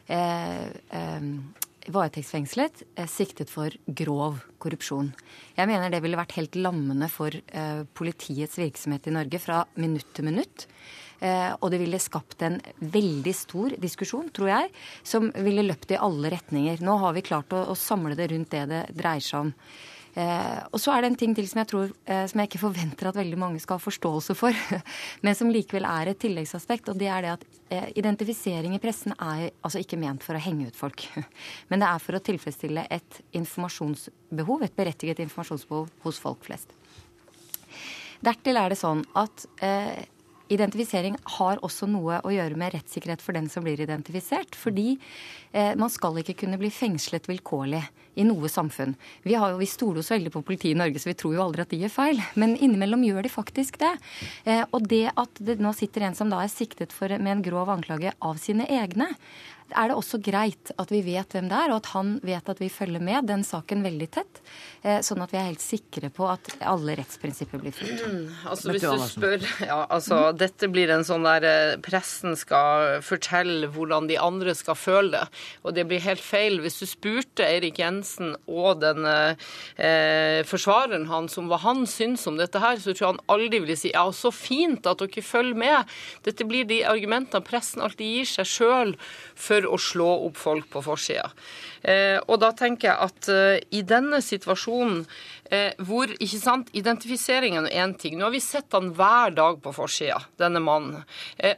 [0.09, 1.32] eh, eh,
[1.93, 5.11] varetektsfengslet eh, siktet for grov korrupsjon.
[5.57, 10.11] Jeg mener det ville vært helt lammende for eh, politiets virksomhet i Norge fra minutt
[10.16, 10.66] til minutt.
[11.18, 16.00] Eh, og det ville skapt en veldig stor diskusjon, tror jeg, som ville løpt i
[16.00, 16.82] alle retninger.
[16.84, 19.54] Nå har vi klart å, å samle det rundt det det dreier seg om.
[20.18, 22.62] Eh, og så er det en ting til som jeg tror, eh, som jeg ikke
[22.62, 24.56] forventer at veldig mange skal ha forståelse for,
[25.24, 26.90] men som likevel er et tilleggsaspekt.
[26.90, 30.42] Og det er det at eh, identifisering i pressen er altså ikke ment for å
[30.42, 31.04] henge ut folk.
[31.70, 36.72] Men det er for å tilfredsstille et informasjonsbehov, et berettiget informasjonsbehov hos folk flest.
[38.24, 40.02] Dertil er det sånn at eh,
[40.49, 44.57] identifisering har også noe å gjøre med rettssikkerhet for den som blir identifisert.
[44.59, 44.96] Fordi
[45.53, 47.82] eh, man skal ikke kunne bli fengslet vilkårlig
[48.18, 48.96] i noe samfunn.
[49.22, 51.36] Vi, har jo, vi stoler jo så veldig på politiet i Norge, så vi tror
[51.36, 52.22] jo aldri at de gjør feil.
[52.40, 53.92] Men innimellom gjør de faktisk det.
[54.49, 57.46] Eh, og det at det nå sitter en som da er siktet for, med en
[57.46, 59.12] grov anklage av sine egne,
[59.76, 62.60] er det også greit at vi vet hvem det er, og at han vet at
[62.62, 64.40] vi følger med den saken veldig tett.
[64.82, 68.04] Eh, sånn at vi er helt sikre på at alle rettsprinsipper blir fulgt.
[68.06, 70.38] Mm, altså hvis du spør ja, altså mm.
[70.38, 75.24] Dette blir en sånn der eh, pressen skal fortelle hvordan de andre skal føle det.
[75.66, 76.60] Og det blir helt feil.
[76.62, 82.38] Hvis du spurte Eirik Jensen og den eh, forsvareren hans om hva han syns om
[82.38, 85.58] dette her, så tror jeg han aldri ville si ja, så fint at dere følger
[85.58, 85.98] med.
[86.26, 88.94] Dette blir de argumentene pressen alltid gir seg sjøl
[89.59, 91.30] for å slå opp folk på forsida.
[91.82, 95.04] Eh, og da tenker jeg at eh, i denne situasjonen
[95.48, 98.18] Eh, hvor ikke sant, Identifiseringen er én ting.
[98.18, 101.04] Nå har vi sett han hver dag på forsida, denne mannen.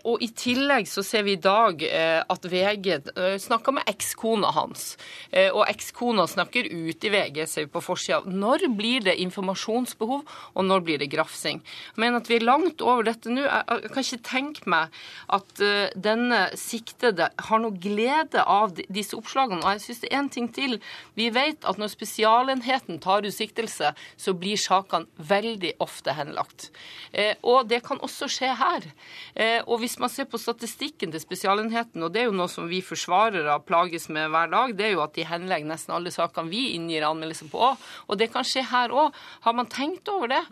[0.06, 1.82] Og i tillegg så ser vi i dag
[2.30, 3.10] at VG
[3.42, 4.94] snakker med ekskona hans.
[5.50, 8.22] Og ekskona snakker ut i VG, ser vi på forsida.
[8.30, 10.22] Når blir det informasjonsbehov,
[10.54, 11.60] og når blir det grafsing?
[11.96, 13.42] Jeg mener at vi er langt over dette nå.
[13.42, 15.00] Jeg, kan ikke tenke meg
[15.34, 15.64] at
[15.98, 19.64] denne siktede har noe glede av disse oppslagene.
[19.64, 20.78] Og jeg syns det en ting til.
[21.18, 26.70] Vi vet at når Spesialenheten tar ut siktelse så blir sakene veldig ofte henlagt.
[27.12, 28.88] Eh, og det kan også skje her.
[29.34, 32.68] Eh, og hvis man ser på statistikken til Spesialenheten, og det er jo noe som
[32.70, 36.52] vi forsvarere plages med hver dag, det er jo at de henlegger nesten alle sakene
[36.52, 37.74] vi inngir anmeldelse på.
[38.08, 39.16] Og det kan skje her òg.
[39.46, 40.44] Har man tenkt over det?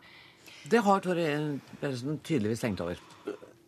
[0.69, 1.29] Det har Tore
[1.81, 3.08] Pedersen tydeligvis tenkt over.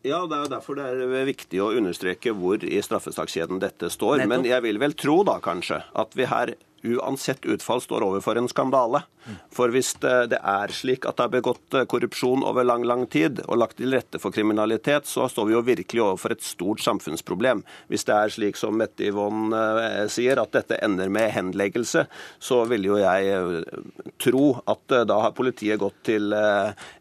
[0.02, 4.24] Ja, Det er derfor det er viktig å understreke hvor i straffesakskjeden dette står.
[4.30, 8.48] Men jeg vil vel tro da kanskje at vi her uansett utfall står overfor en
[8.48, 9.04] skandale.
[9.52, 13.42] For hvis det er slik at det er begått eh, korrupsjon over lang lang tid,
[13.46, 17.62] og lagt til rette for kriminalitet, så står vi jo virkelig overfor et stort samfunnsproblem.
[17.92, 22.06] Hvis det er slik som Mette Yvonne eh, sier, at dette ender med henleggelse,
[22.40, 23.76] så vil jo jeg eh,
[24.22, 26.32] tro at da har politiet gått til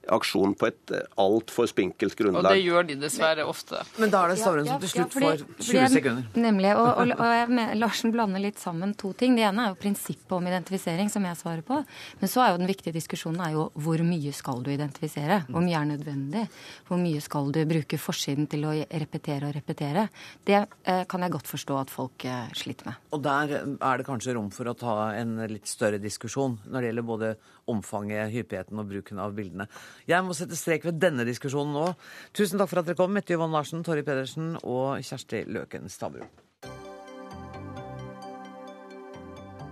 [0.10, 2.44] aksjon på et altfor spinkelt grunnlag.
[2.44, 3.82] Og det gjør de dessverre ofte.
[4.02, 6.30] Men da er det Stavrum som til slutt får 20 sekunder.
[6.40, 9.38] Nemlig, og, og, og jeg, Larsen blander litt sammen to ting.
[9.38, 11.80] Det ene er jo prinsippet om identifisering, som jeg svarer på.
[12.20, 15.44] Men så er jo den viktige diskusjonen er jo hvor mye skal du identifisere?
[15.50, 16.46] Hvor mye er nødvendig?
[16.88, 20.08] Hvor mye skal du bruke forsiden til å repetere og repetere?
[20.46, 23.00] Det eh, kan jeg godt forstå at folk eh, sliter med.
[23.16, 26.92] Og der er det kanskje rom for å ta en litt større diskusjon når det
[26.92, 27.32] gjelder både
[27.70, 29.70] omfanget, hyppigheten og bruken av bildene.
[30.10, 31.88] Jeg må sette strek ved denne diskusjonen nå.
[32.36, 36.49] Tusen takk for at dere kom, Mette Yvonne Larsen, Torry Pedersen og Kjersti Løken Stavrum.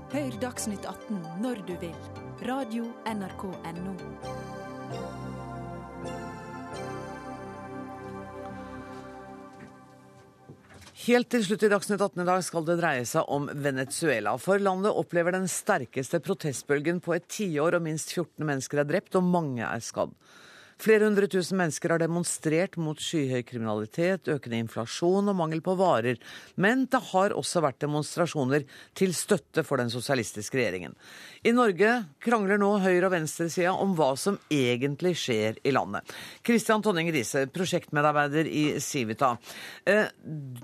[0.07, 1.95] Hør Dagsnytt 18 når du vil.
[2.47, 3.95] Radio NRK Radio.nrk.no.
[11.07, 14.37] Helt til slutt i Dagsnytt 18 i dag skal det dreie seg om Venezuela.
[14.39, 19.19] For landet opplever den sterkeste protestbølgen på et tiår, og minst 14 mennesker er drept
[19.19, 20.15] og mange er skadd.
[20.77, 26.19] Flere hundre tusen mennesker har demonstrert mot skyhøy kriminalitet, økende inflasjon og mangel på varer.
[26.53, 28.65] Men det har også vært demonstrasjoner
[28.97, 30.93] til støtte for den sosialistiske regjeringen.
[31.41, 36.05] I Norge krangler nå høyre- og venstresida om hva som egentlig skjer i landet.
[36.45, 39.33] Kristian Tonning Riise, prosjektmedarbeider i Civita.
[39.81, 40.13] Eh,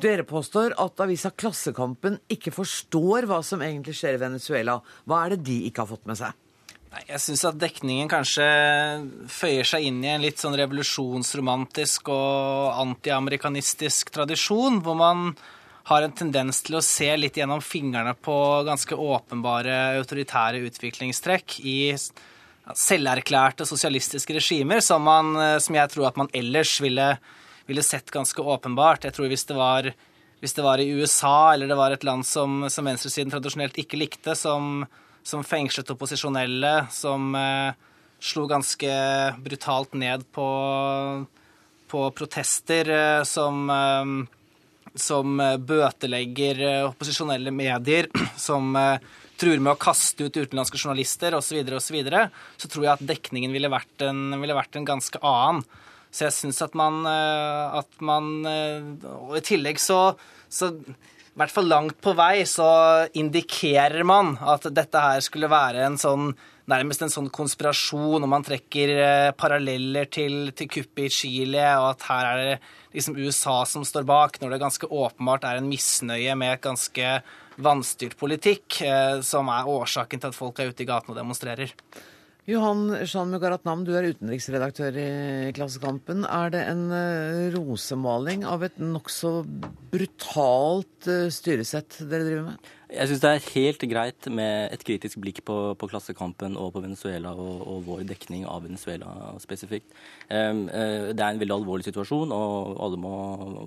[0.04, 4.78] dere påstår at avisa Klassekampen ikke forstår hva som egentlig skjer i Venezuela.
[5.10, 6.43] Hva er det de ikke har fått med seg?
[7.08, 8.46] Jeg syns at dekningen kanskje
[9.32, 15.32] føyer seg inn i en litt sånn revolusjonsromantisk og antiamerikanistisk tradisjon, hvor man
[15.90, 18.36] har en tendens til å se litt gjennom fingrene på
[18.68, 21.78] ganske åpenbare autoritære utviklingstrekk i
[22.72, 27.10] selverklærte sosialistiske regimer, som, man, som jeg tror at man ellers ville,
[27.68, 29.10] ville, sett ganske åpenbart.
[29.10, 29.90] Jeg tror hvis det var,
[30.40, 34.00] hvis det var i USA eller det var et land som, som venstresiden tradisjonelt ikke
[34.00, 34.86] likte, som
[35.24, 37.74] som fengslet opposisjonelle, som eh,
[38.24, 38.94] slo ganske
[39.44, 40.48] brutalt ned på,
[41.92, 48.12] på protester, eh, som, eh, som bøtelegger opposisjonelle medier,
[48.48, 48.76] som
[49.40, 52.28] truer med å kaste ut utenlandske journalister osv., osv., så,
[52.60, 55.64] så tror jeg at dekningen ville vært en, ville vært en ganske annen.
[56.14, 60.12] Så jeg syns at man, at man Og i tillegg så,
[60.46, 60.68] så
[61.34, 62.70] i hvert fall langt på vei så
[63.18, 66.34] indikerer man at dette her skulle være en sånn
[66.70, 71.90] nærmest en sånn konspirasjon, og man trekker eh, paralleller til, til kuppet i Chile, og
[71.90, 72.54] at her er det
[72.96, 77.10] liksom USA som står bak, når det ganske åpenbart er en misnøye med et ganske
[77.64, 81.76] vanstyrt politikk eh, som er årsaken til at folk er ute i gatene og demonstrerer.
[82.44, 86.26] Johan Jean Mugaratnam, du er utenriksredaktør i Klassekampen.
[86.28, 89.32] Er det en eh, rosemaling av et nokså
[89.94, 92.72] brutalt eh, styresett dere driver med?
[92.92, 96.84] Jeg syns det er helt greit med et kritisk blikk på, på Klassekampen og på
[96.84, 99.96] Venezuela og, og, vår dekning av Venezuela spesifikt.
[100.34, 103.14] Uh, det er en veldig alvorlig situasjon, og alle må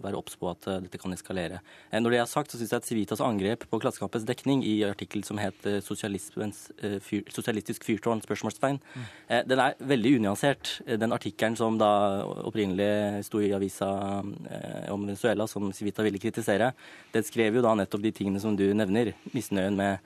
[0.03, 1.61] være obs på at uh, dette kan eskalere.
[1.93, 4.83] Uh, når det er sagt, så syns jeg at Civitas angrep på Klassekampens dekning i
[4.89, 8.81] artikkel som het 'Sosialistisk fyrtårn?' spørsmålstegn,
[9.47, 10.81] den er veldig unyansert.
[10.87, 14.23] Den artikkelen som da opprinnelig sto i avisa
[14.91, 16.73] om Venezuela, som Civita ville kritisere,
[17.13, 20.01] den skrev jo da nettopp de tingene som du nevner misnøyen med eh,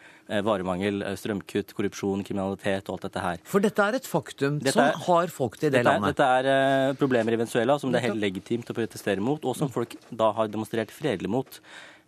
[0.47, 3.43] varemangel, eh, strømkutt, korrupsjon, kriminalitet og alt dette her.
[3.51, 4.61] For dette er et faktum.
[4.63, 6.15] Dette er, har folk til det dette landet.
[6.15, 9.59] dette er uh, problemer i Venezuela som det er helt legitimt å protestere mot, og
[9.59, 11.61] som folk da har demonstrert fredelig mot.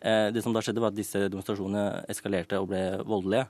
[0.02, 3.44] Det som da skjedde, var at disse demonstrasjonene eskalerte og ble voldelige.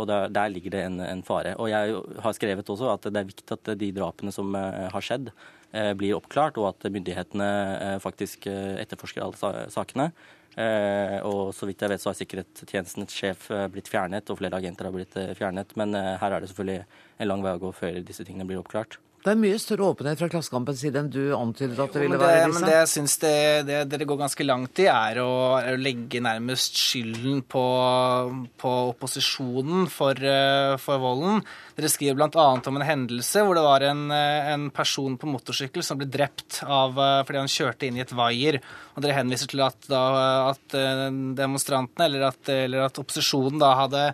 [0.00, 1.52] Og der, der, ligger det en, en, fare.
[1.60, 5.28] Og jeg har skrevet også at det er viktig at de drapene som har skjedd,
[6.00, 7.50] blir oppklart, og at myndighetene
[8.00, 10.08] faktisk etterforsker alle sakene.
[10.58, 14.58] Eh, og så vidt jeg vet, så har sikkerhetstjenestens sjef eh, blitt fjernet, og flere
[14.58, 15.74] agenter har blitt eh, fjernet.
[15.78, 16.80] Men her er det selvfølgelig
[17.18, 18.98] en lang vei å gå før disse tingene blir oppklart.
[19.18, 22.44] Det er mye større åpenhet fra Klassekampens side enn du antydet at det ville være
[22.46, 22.52] disse?
[22.54, 23.32] Men det jeg syns det,
[23.66, 27.64] det, dere går ganske langt i, er å, er å legge nærmest skylden på,
[28.62, 31.42] på opposisjonen for, uh, for, volden.
[31.74, 32.46] Dere skriver bl.a.
[32.62, 36.62] om en hendelse hvor det var en, eh, en person på motorsykkel som ble drept
[36.62, 38.62] av, uh, fordi han kjørte inn i et vaier.
[38.94, 40.02] Og dere henviser til at, da,
[40.54, 40.78] at
[41.38, 44.08] demonstrantene, eller at, eller at opposisjonen da hadde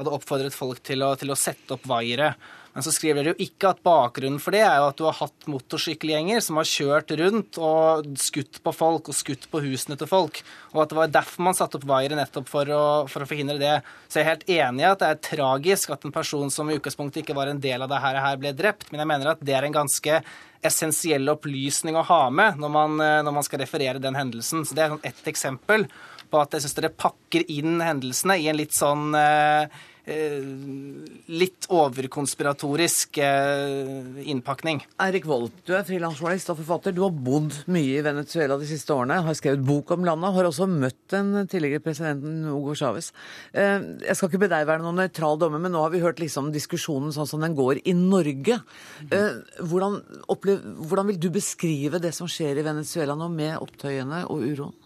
[0.00, 2.32] hadde oppfordret folk til å, til å sette opp vaiere.
[2.74, 5.16] Men så skriver dere jo ikke at bakgrunnen for det er jo at du har
[5.18, 10.10] hatt motorsykkelgjenger som har kjørt rundt og skutt på folk og skutt på husene til
[10.10, 13.30] folk, og at det var derfor man satte opp vaiere nettopp for å, for å,
[13.30, 13.72] forhindre det.
[14.06, 16.78] Så jeg er helt enig i at det er tragisk at en person som i
[16.78, 19.56] utgangspunktet ikke var en del av det her, ble drept, men jeg mener at det
[19.56, 20.22] er en ganske
[20.64, 24.66] essensiell opplysning å ha med når man, når man skal referere den hendelsen.
[24.68, 25.88] Så det er ett eksempel
[26.30, 29.68] på at jeg syns dere pakker inn hendelsene i en litt sånn Eh,
[30.10, 34.82] litt overkonspiratorisk eh, innpakning.
[35.02, 36.94] Eirik Wold, du er frilansjournalist og forfatter.
[36.96, 40.48] Du har bodd mye i Venezuela de siste årene, har skrevet bok om landet, har
[40.48, 43.12] også møtt den tidligere presidenten Hugo Chávez.
[43.54, 46.22] Eh, jeg skal ikke be deg være noen nøytral dommer, men nå har vi hørt
[46.22, 48.60] liksom diskusjonen sånn som den går i Norge.
[49.10, 50.00] Hvordan,
[50.32, 54.76] opplev, hvordan vil du beskrive det som skjer i Venezuela nå, med opptøyene og uroen?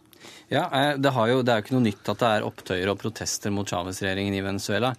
[0.53, 2.99] Ja, eh, det, jo, det, er jo ikke noe nytt at det er opptøyer og
[3.01, 4.93] protester mot Chávez-regjeringen i Venezuela.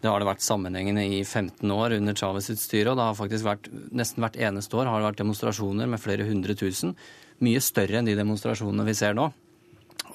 [0.00, 2.92] Det har det vært sammenhengende i 15 år under Chávez sitt styre.
[2.92, 6.28] og det har faktisk vært, Nesten hvert eneste år har det vært demonstrasjoner med flere
[6.28, 6.94] hundre tusen.
[7.42, 9.30] Mye større enn de demonstrasjonene vi ser nå.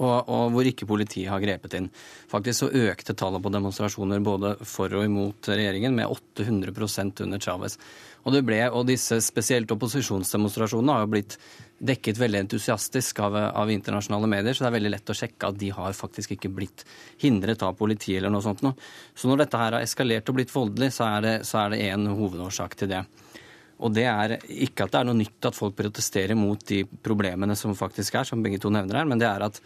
[0.01, 1.89] Og, og, hvor ikke politiet har grepet inn.
[2.31, 7.75] Faktisk så økte tallet på demonstrasjoner både for og imot regjeringen med 800% under Chávez.
[8.23, 11.37] Og, og disse spesielt opposisjonsdemonstrasjonene har jo blitt
[11.81, 15.57] dekket veldig entusiastisk av, av, internasjonale medier, så det er veldig lett å sjekke at
[15.57, 16.83] de har faktisk ikke blitt
[17.23, 18.77] hindret av politiet eller noe sånt noe.
[19.17, 22.91] Så når dette her har eskalert og blitt voldelig, så er det, en hovedårsak til
[22.93, 23.01] det.
[23.81, 27.57] Og det er ikke at det er noe nytt at folk protesterer mot de problemene
[27.57, 29.57] som faktisk er, som begge to nevner her, men det er at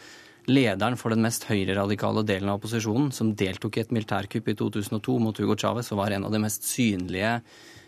[0.50, 5.18] lederen for den mest høyreradikale delen av opposisjonen, som deltok i et militærkupp i 2002
[5.22, 7.40] mot Hugo Chávez og var en av de mest synlige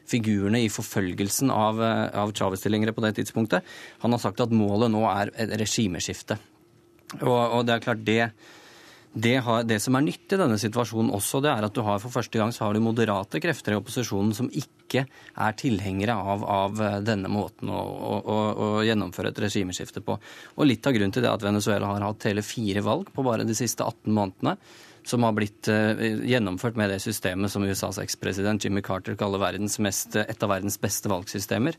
[0.08, 3.64] figurene i forfølgelsen av, eh, av Chávez-tilhengere på det tidspunktet.
[4.00, 6.40] Han har sagt at målet nå er et regimeskifte.
[7.22, 8.32] Og, og det er klart det,
[9.18, 12.02] det, har, det, som er nytt i denne situasjonen også, det er at du har
[12.04, 16.44] for første gang så har du moderate krefter i opposisjonen som ikke er tilhengere av,
[16.46, 20.18] av denne måten å, å, å, gjennomføre et regimeskifte på.
[20.56, 23.48] Og litt av grunnen til det at Venezuela har hatt hele fire valg på bare
[23.48, 24.58] de siste 18 månedene
[25.08, 30.16] som har blitt eh, gjennomført med det systemet som USAs ekspresident Jimmy Carter kaller mest,
[30.20, 31.78] et av verdens beste valgsystemer.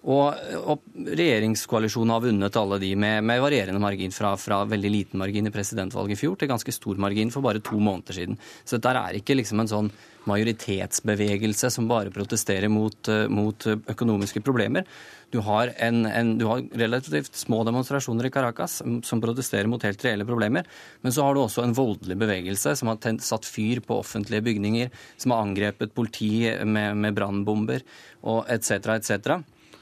[0.00, 0.32] Og,
[0.64, 5.50] og, regjeringskoalisjonen har vunnet alle de med, med varierende margin, fra, fra, veldig liten margin
[5.50, 8.40] i presidentvalget i fjor til ganske stor margin for bare to måneder siden.
[8.64, 9.92] Så dette er ikke liksom en sånn
[10.28, 14.88] majoritetsbevegelse som bare protesterer mot, eh, mot økonomiske problemer.
[15.30, 20.02] Du har, en, en, du har, relativt små demonstrasjoner i Caracas som protesterer mot helt
[20.04, 20.66] reelle problemer.
[21.04, 24.48] Men så har du også en voldelig bevegelse som har tent, satt fyr på offentlige
[24.48, 24.90] bygninger,
[25.20, 27.84] som har angrepet politi med, med brannbomber
[28.26, 29.40] og etc., etc.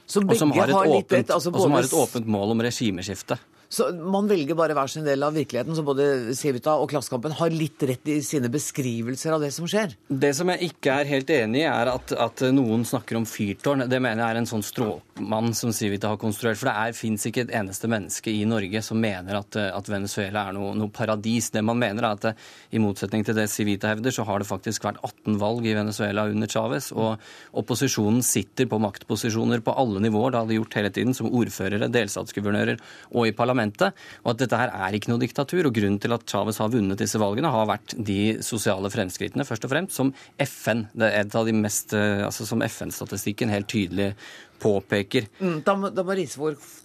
[0.08, 1.70] Og som har et åpent, altså både...
[1.76, 3.36] har et åpent mål om regimeskifte.
[3.68, 5.76] Så man velger bare hver sin del av virkeligheten.
[5.76, 9.92] Så både Civita og Klassekampen har litt rett i sine beskrivelser av det som skjer.
[10.08, 13.84] Det som jeg ikke er helt enig i, er at, at noen snakker om fyrtårn.
[13.90, 16.56] Det mener jeg er en sånn stråmann som Civita har konstruert.
[16.60, 20.56] For det fins ikke et eneste menneske i Norge som mener at, at Venezuela er
[20.56, 21.50] noe, noe, paradis.
[21.52, 24.88] Det man mener er at i motsetning til det Civita hevder, så har det faktisk
[24.88, 26.88] vært 18 valg i Venezuela under Chávez.
[26.96, 27.20] Og
[27.60, 30.32] opposisjonen sitter på maktposisjoner på alle nivåer.
[30.32, 32.80] Det har de gjort hele tiden, som ordførere, delstatsguvernører
[33.12, 33.94] og i parlamentet parlamentet,
[34.24, 35.66] og at dette her er ikke noe diktatur.
[35.66, 39.64] og Grunnen til at Chávez har vunnet disse valgene, har vært de sosiale fremskrittene, først
[39.64, 43.68] og fremst, som FN, det er et av de mest, eh, altså som FN-statistikken helt
[43.68, 44.14] tydelig
[44.60, 45.28] påpeker.
[45.40, 46.16] Mm, da, må, da må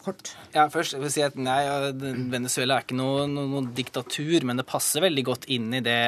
[0.03, 0.33] kort.
[0.53, 1.61] Ja, først vil jeg si at nei,
[2.31, 5.99] Venezuela er ikke noe, noe, noe, diktatur, men det passer veldig godt inn i det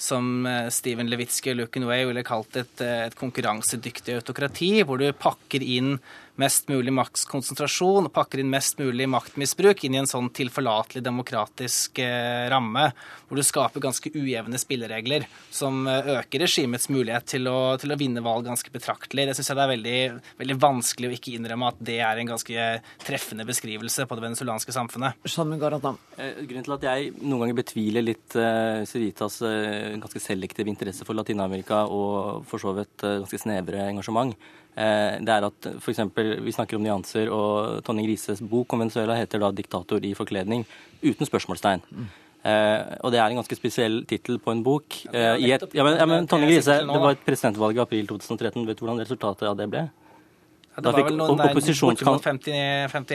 [0.00, 5.00] som eh, Steven Levitsky og Lucan Way ville kalt et, eh, et konkurransedyktig autokrati, hvor
[5.00, 5.94] du pakker inn
[6.40, 12.00] mest mulig maktkonsentrasjon og pakker inn mest mulig maktmisbruk inn i en sånn tilforlatelig demokratisk
[12.02, 12.88] eh, ramme,
[13.28, 17.98] hvor du skaper ganske ujevne spilleregler som eh, øker regimets mulighet til å, til å
[18.00, 19.28] vinne valg ganske betraktelig.
[19.30, 20.00] Det syns jeg det er veldig,
[20.42, 22.66] veldig, vanskelig å ikke innrømme at det er en ganske
[23.04, 25.20] treffende beskrivelse på det venezuelanske samfunnet.
[26.18, 28.38] Eh, grunnen til at jeg noen ganger betviler litt
[28.88, 34.34] Civitas uh, ganske selektive interesse for Latin-Amerika og for så vidt ganske snevre engasjement,
[34.74, 36.00] Eh, det er at f.eks.
[36.42, 40.66] vi snakker om nyanser, og Tonje Grises bok om Venezuela heter da 'Diktator i forkledning',
[41.02, 41.82] uten spørsmålstegn.
[41.90, 42.12] Mm.
[42.44, 44.84] Uh, og det er en ganske spesiell tittel på en bok.
[45.08, 48.66] Uh, et, ja, men, ja, men Tonje Grise, det var et presidentvalg i april 2013.
[48.68, 49.86] Vet du hvordan resultatet av det ble?
[50.74, 51.54] Ja, var vel noen der,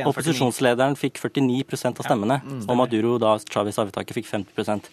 [0.08, 4.88] Opposisjonslederen fikk 49% av stemmene, ja, mm, og Maduro, da Chávez avtaket, fikk 50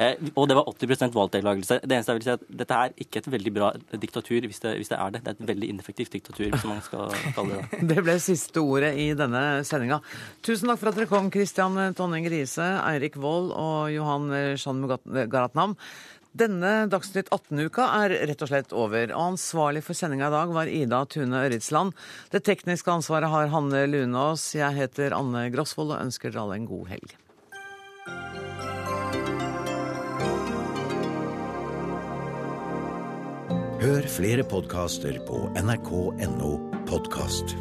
[0.00, 1.80] Eh, og det var 80% valgdeltakelse.
[1.84, 3.66] Det eneste jeg vil si er at Dette er ikke et veldig bra
[4.00, 5.20] diktatur hvis det, hvis det, er det.
[5.26, 7.82] Det er et veldig ineffektivt diktatur, hvis man skal kalle det det.
[7.90, 10.00] Det ble siste ordet i denne sendinga.
[10.46, 15.76] Tusen takk for at dere kom, Christian Tonning Riise, Eirik Wold og Johan Shan Garatnam.
[16.30, 19.10] Denne Dagsnytt 18-uka er rett og slett over.
[19.10, 21.96] og Ansvarlig for sendinga i dag var Ida Tune Øritsland.
[22.30, 24.52] Det tekniske ansvaret har Hanne Lunås.
[24.54, 27.16] Jeg heter Anne Grosvold og ønsker dere alle en god helg.
[33.80, 36.52] Hør flere podkaster på nrk.no
[36.86, 37.56] podkast.